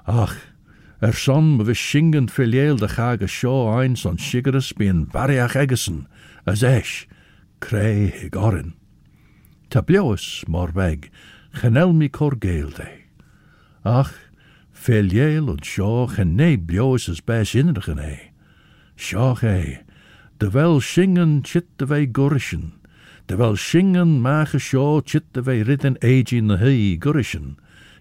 Ach, 0.06 0.36
Er 1.02 1.14
son 1.16 1.56
me 1.56 1.64
vi 1.64 1.72
singen 1.72 2.26
filéel 2.28 2.76
de 2.78 2.86
chage 2.92 3.24
seo 3.26 3.72
ein 3.80 3.96
son 3.96 4.18
sigeres 4.20 4.68
bíon 4.76 5.06
bariach 5.08 5.56
egesen 5.56 6.04
as 6.46 6.60
éis, 6.60 7.06
cré 7.58 8.12
hiig 8.18 8.36
orin. 8.36 8.74
Tá 9.70 9.80
bleos 9.80 10.44
mar 10.46 10.72
weg, 10.76 11.08
chenel 11.54 11.96
mi 11.96 12.10
cor 12.10 12.36
géaldéi. 12.36 12.99
Ach, 13.82 14.12
Feliel 14.72 15.48
und 15.48 15.64
Sjog 15.64 16.18
en 16.18 16.36
nee 16.36 16.56
bloos 16.58 16.98
is 17.08 17.20
dus 17.20 17.24
bijzinnigen 17.24 17.96
he. 17.98 18.16
Sjog 18.96 19.40
he, 19.40 19.78
terwijl 20.36 20.80
zingen 20.80 21.38
chitten 21.42 21.86
wij 21.86 22.08
gorschen, 22.12 22.72
terwijl 23.24 23.56
zingen 23.56 24.20
maken 24.20 24.60
sjo 24.60 25.00
chitten 25.04 25.42
wij 25.42 25.58
in 25.60 26.46
de 26.46 26.54
hei 26.58 26.96
gorschen. 26.98 27.56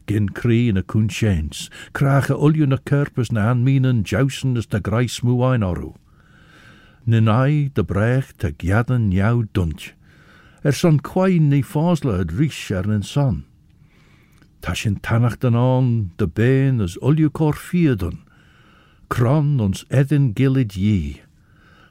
Gin 0.05 0.31
kreen 0.31 0.77
a 0.77 0.81
kunchens, 0.85 1.71
kragen 1.91 2.39
oljun 2.39 2.67
na 2.67 2.79
kerpers 2.83 3.29
na 3.29 3.49
anminen 3.49 4.01
jousen 4.01 4.55
is 4.57 4.67
de 4.67 4.79
grijs 4.81 5.21
moe 5.21 5.53
een 5.53 5.65
oru. 5.65 5.91
Ninai 7.03 7.69
de 7.73 7.83
brech 7.83 8.31
te 8.31 8.53
gjaden 8.57 9.11
jou 9.11 9.47
duntje. 9.51 9.91
Er 10.61 10.73
son 10.73 11.01
kwain 11.01 11.47
ni 11.47 11.63
fosle 11.63 12.17
het 12.17 12.31
riche 12.31 12.75
er 12.75 12.93
in 12.93 13.03
son. 13.03 13.45
Tashin 14.61 14.99
tanachtan 14.99 15.55
on, 15.55 16.11
de 16.17 16.27
Bain 16.27 16.81
as 16.81 16.97
ulju 17.01 17.29
korfierden. 17.29 18.19
Kron 19.09 19.59
ons 19.59 19.85
edin 19.89 20.33
gilid 20.33 20.75
ye. 20.75 21.21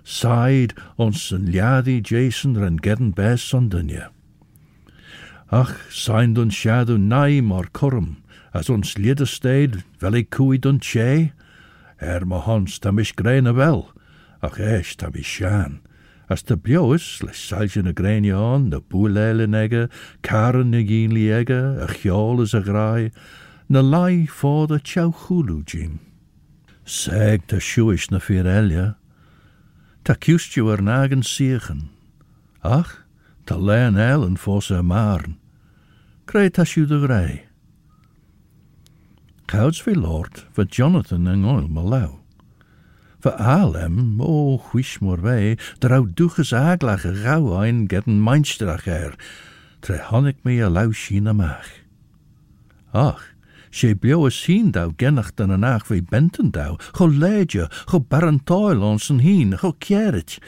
Said 0.04 0.74
ons 0.98 1.30
een 1.30 1.48
liadi 1.52 2.00
jason 2.02 2.56
ren 2.58 2.78
gedden 2.84 3.10
bes 3.14 3.50
dunje. 3.68 4.10
Ach, 5.50 5.74
zijn 5.90 6.36
ons 6.38 6.54
shadu 6.54 6.98
naim 6.98 7.44
mar 7.46 7.66
curum, 7.72 8.16
as 8.52 8.68
ons 8.68 8.96
liedesteed 8.96 9.80
veli 9.98 10.24
kui 10.24 10.58
dun 10.58 10.80
che, 10.80 11.32
er 12.02 12.24
mohons 12.26 12.78
tamish 12.78 13.14
a 13.22 13.52
wel, 13.52 13.90
ach 14.42 14.58
esh 14.60 14.96
tamish 14.96 15.26
shan. 15.36 15.80
As 16.30 16.42
de 16.42 16.56
biois, 16.58 17.22
le 17.22 17.32
salje 17.32 17.82
na 17.82 17.92
grenion, 17.92 18.58
na 18.68 18.80
boelele 18.80 19.46
nega, 19.48 19.88
karen 20.22 20.70
na 20.72 20.82
gien 20.84 21.10
liega, 21.10 21.78
a 21.82 21.86
chiol 21.86 22.42
is 22.42 22.52
a 22.52 22.60
grai, 22.60 23.10
na 23.68 23.80
lai 23.80 24.26
for 24.26 24.66
the 24.66 24.76
chauchulu 24.78 25.64
jim. 25.64 26.00
Seg 26.84 27.46
ta 27.48 27.56
shuish 27.56 28.10
na 28.12 28.18
firelia, 28.18 28.96
ta 30.04 30.12
kustju 30.12 30.68
er 30.74 30.82
nagen 30.82 31.24
Ach, 32.62 32.92
ta 33.46 33.56
leen 33.56 33.96
ellen 33.96 34.36
for 34.36 34.60
Sir 34.60 34.82
Marn 34.82 35.38
Krijt 36.26 36.54
ta 36.54 36.64
shu 36.64 36.84
de 36.84 36.98
grei. 37.06 37.46
Kouds 39.46 39.86
lord, 39.86 40.44
Jonathan 40.70 41.26
en 41.26 41.44
oil 41.46 41.68
Allem, 43.36 44.20
oh, 44.20 44.58
huish 44.70 45.00
mor 45.00 45.18
duches 45.18 46.52
aglage 46.52 47.12
gauw 47.22 47.58
ein 47.60 47.86
gedden 47.88 48.20
meinstracher, 48.20 49.14
tre 49.82 49.98
tre 50.00 50.28
ik 50.28 50.36
me 50.44 50.60
a 50.64 50.68
lauschina 50.70 51.32
maag. 51.34 51.66
Ach, 52.94 53.22
sé 53.70 53.94
bio 53.94 54.28
thou 54.30 54.70
dou 54.70 54.92
gennacht 54.96 55.40
an 55.40 55.50
anaag 55.50 55.88
wie 55.90 56.00
benten 56.02 56.50
dou, 56.52 56.78
go 56.92 57.04
leidje, 57.06 57.68
go 57.86 58.00
barentoil 58.00 58.82
ons 58.82 59.08
een 59.10 59.20
hien, 59.20 59.58
go 59.58 59.72
kjeret. 59.78 60.38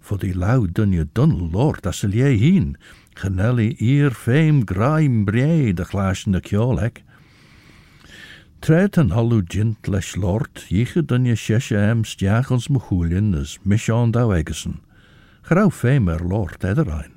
Voor 0.00 0.18
die 0.18 0.34
lauw 0.38 0.66
dunje 0.72 1.08
dun 1.12 1.50
lord 1.50 1.86
as 1.86 2.02
hien, 2.02 2.76
genelli 3.16 3.76
ier 3.80 4.10
fame 4.10 4.62
graim 4.64 5.24
brei 5.24 5.72
de 5.72 5.84
glaasende 5.84 6.40
kjolek. 6.40 7.02
Tréit 8.62 8.94
hallo 8.94 9.42
halúdint 9.42 9.88
les 9.90 10.12
Lord 10.14 10.52
dícha 10.68 11.00
dunne 11.02 11.32
séise 11.34 11.74
am 11.84 12.02
steachchans 12.10 12.68
mochúlinn 12.74 13.32
is 13.38 13.54
misán 13.66 14.12
dá 14.14 14.22
aigesan, 14.30 14.76
Grauw 15.42 15.70
Lord 16.32 16.62
Erein. 16.62 17.10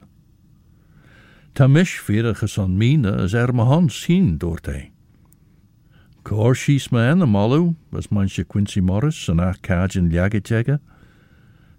Tá 1.54 1.68
mis 1.70 1.90
féachchas 2.02 2.58
an 2.58 2.80
mine 2.80 3.06
is 3.26 3.34
er 3.36 3.52
me 3.54 3.64
hans 3.64 3.94
sin 3.94 4.40
dúirta. 4.40 4.90
Cór 6.24 6.56
síos 6.56 6.92
me 6.92 7.00
an 7.08 7.20
malu, 7.32 7.76
was 7.92 8.12
man 8.12 8.28
Quincy 8.28 8.80
Morris 8.82 9.30
en 9.30 9.36
nach 9.38 9.62
cáin 9.62 10.10
leagateige, 10.12 10.80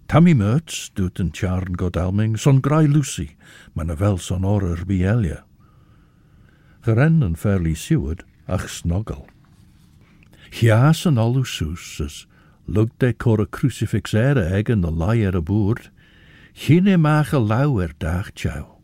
Tammy 0.07 0.33
Mertz 0.33 0.91
doet 0.95 1.19
een 1.19 1.31
charn 1.33 1.75
godalming 1.77 2.37
son 2.39 2.61
grai 2.61 2.87
Lucy, 2.87 3.35
maar 3.75 3.85
nou 3.87 3.97
wel 3.97 4.17
son 4.17 4.45
orer 4.45 4.85
bielia. 4.85 5.43
Geren 6.85 7.21
en 7.21 7.35
Fairly 7.35 7.73
Seward 7.75 8.23
ach 8.47 8.69
snoggel. 8.69 9.27
Hias 10.51 11.05
an 11.05 11.15
alusus 11.17 11.99
as 12.03 12.25
lugde 12.69 13.17
cor 13.17 13.41
a 13.41 13.45
crucifix 13.45 14.13
ere 14.13 14.41
ag 14.47 14.65
de 14.65 14.75
the 14.75 14.91
lai 14.91 15.17
abur 15.17 15.77
a 15.77 17.39
lauwer 17.39 17.91
dag 17.99 18.33
chao. 18.33 18.77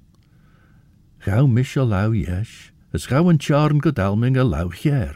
Gauw 1.23 1.45
law 1.47 1.86
lauw 1.86 2.26
jes, 2.26 2.71
Gau 3.08 3.23
mis 3.23 3.38
charn 3.38 3.80
godalming 3.82 4.36
a 4.38 4.69
hier. 4.76 5.15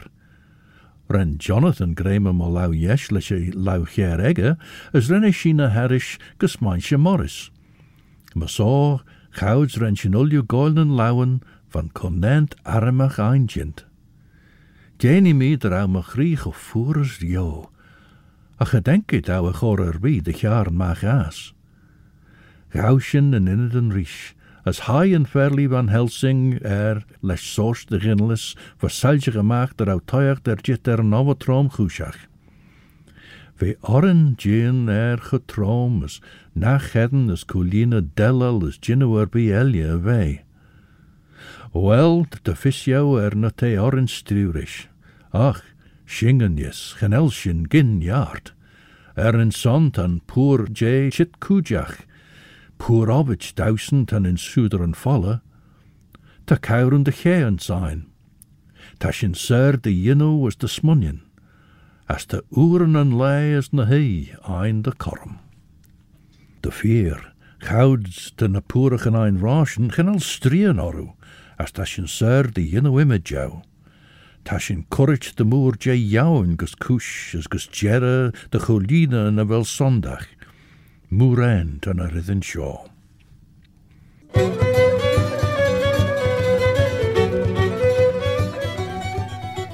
Ren 1.09 1.37
Jonathan 1.37 1.93
Graham 1.93 2.23
me 2.23 2.45
lauw 2.45 2.71
jes, 2.73 3.11
leis 3.11 3.27
hier 3.27 4.17
ege, 4.17 4.57
as 4.93 5.11
ren 5.11 5.23
harish 5.69 6.17
morris. 6.97 7.51
Masaw, 8.35 9.01
gauds 9.35 9.77
ren 9.79 9.95
sin 9.97 10.13
van 11.69 11.89
konent 11.91 12.55
armach 12.65 13.17
eindjent. 13.19 13.83
Déanaimi 14.99 15.63
ar 15.63 15.85
of 15.85 15.95
a 15.97 16.01
jou, 16.01 16.35
go 16.41 16.51
furas 16.51 17.19
jo, 17.19 17.69
a 18.59 18.65
chadenkit 18.65 19.29
a 19.29 19.45
a 19.45 19.53
chorarí 19.53 20.23
de 20.23 20.31
mag 20.41 20.71
maach 20.71 21.03
as. 21.03 21.53
en 22.73 23.33
in 23.35 23.45
het 23.47 23.75
en 23.75 23.91
ríis, 23.93 24.33
als 24.65 24.79
high 24.81 25.13
en 25.13 25.25
fairly 25.27 25.67
van 25.67 25.89
Helsing 25.89 26.59
er 26.65 27.03
les 27.21 27.41
sós 27.53 27.85
de 27.85 27.99
ginlis 27.99 28.55
voor 28.77 28.89
sailse 28.89 29.31
gemaakt 29.31 29.77
dat 29.77 29.87
er 29.87 29.93
outuig 29.93 30.41
der 30.41 30.57
jit 30.63 30.87
er 30.87 31.03
nova 31.05 31.35
troom 31.35 31.69
goesach. 31.69 32.25
We 33.57 33.77
oren 33.81 34.33
gin 34.37 34.87
er 34.89 35.17
getroom 35.19 36.03
is, 36.03 36.21
na 36.53 36.77
gedden 36.77 37.29
is 37.29 37.45
coline 37.45 38.07
dellel 38.15 38.63
als 38.63 38.77
ginnewer 38.81 39.27
bij 39.29 39.53
elje 39.59 39.99
wei. 40.01 40.41
Wel, 41.81 42.25
de 42.41 42.55
visjouw 42.55 43.17
er 43.19 43.37
na 43.37 43.49
te 43.55 43.77
orenstruurisch. 43.79 44.87
Ach, 45.29 45.63
shingenjes, 46.05 46.93
genelsjen 46.97 47.65
gin 47.69 48.01
jaart. 48.01 48.53
Er 49.15 49.37
in 49.39 49.51
sant 49.51 49.97
an 50.01 50.21
poor 50.25 50.65
j 50.71 51.09
chit 51.13 51.37
kujach. 51.39 51.97
Poor 52.77 53.09
obich 53.13 53.53
duizend 53.53 54.13
an 54.13 54.25
in 54.25 54.37
suderen 54.37 54.95
falle. 54.95 55.41
Ta 56.45 56.55
kauren 56.57 57.03
de 57.03 57.11
geën 57.13 57.59
zijn. 57.59 58.07
Tashin 58.97 59.33
ser 59.35 59.81
de 59.81 60.01
jinno 60.01 60.39
was 60.39 60.57
de 60.57 60.67
smunjen. 60.67 61.21
As 62.05 62.25
de 62.27 62.43
uren 62.49 62.95
en 62.95 63.15
lei 63.17 63.55
is 63.57 63.69
na 63.71 63.85
hee 63.85 64.33
ein 64.47 64.81
de 64.81 64.95
corum 64.95 65.37
De 66.59 66.71
vier, 66.71 67.33
gouds 67.57 68.31
de 68.35 68.47
napoerigen 68.49 69.15
ein 69.15 69.39
raschen, 69.39 69.91
genel 69.91 70.19
strien 70.19 70.79
oru. 70.81 71.16
as 71.59 71.71
ta 71.71 71.83
sin 71.85 72.03
di 72.05 72.51
de 72.51 72.61
dhéanahhuiime 72.61 73.19
dew. 73.23 73.61
Ta 74.45 74.59
sy'n 74.61 74.85
choirt 74.93 75.33
de 75.35 75.43
mŵr 75.43 75.75
dé 75.75 75.95
iawn 75.97 76.53
gus 76.61 76.75
cis 76.79 77.33
as 77.37 77.47
gus 77.51 77.65
dearre 77.67 78.31
de 78.53 78.59
cholína 78.63 79.31
na 79.33 79.43
fel 79.45 79.65
sondach, 79.67 80.27
Múrain 81.09 81.79
tan 81.81 81.99
a 82.03 82.07
rian 82.11 82.41
sio. 82.43 82.85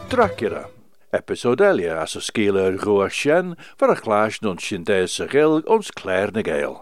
Dracula. 0.10 0.69
Episodelia 1.13 1.98
as 2.02 2.13
yr 2.17 2.78
rhyw 2.82 3.02
a 3.06 3.10
sien, 3.10 3.54
fyr 3.78 3.93
a 3.93 3.96
chláis 3.98 4.39
non 4.41 4.58
sy'n 4.62 4.86
dé 4.89 5.04
y 5.06 5.28
gil 5.30 5.60
ons 5.69 5.91
sclair 5.91 6.34
na 6.34 6.41
gael. 6.46 6.80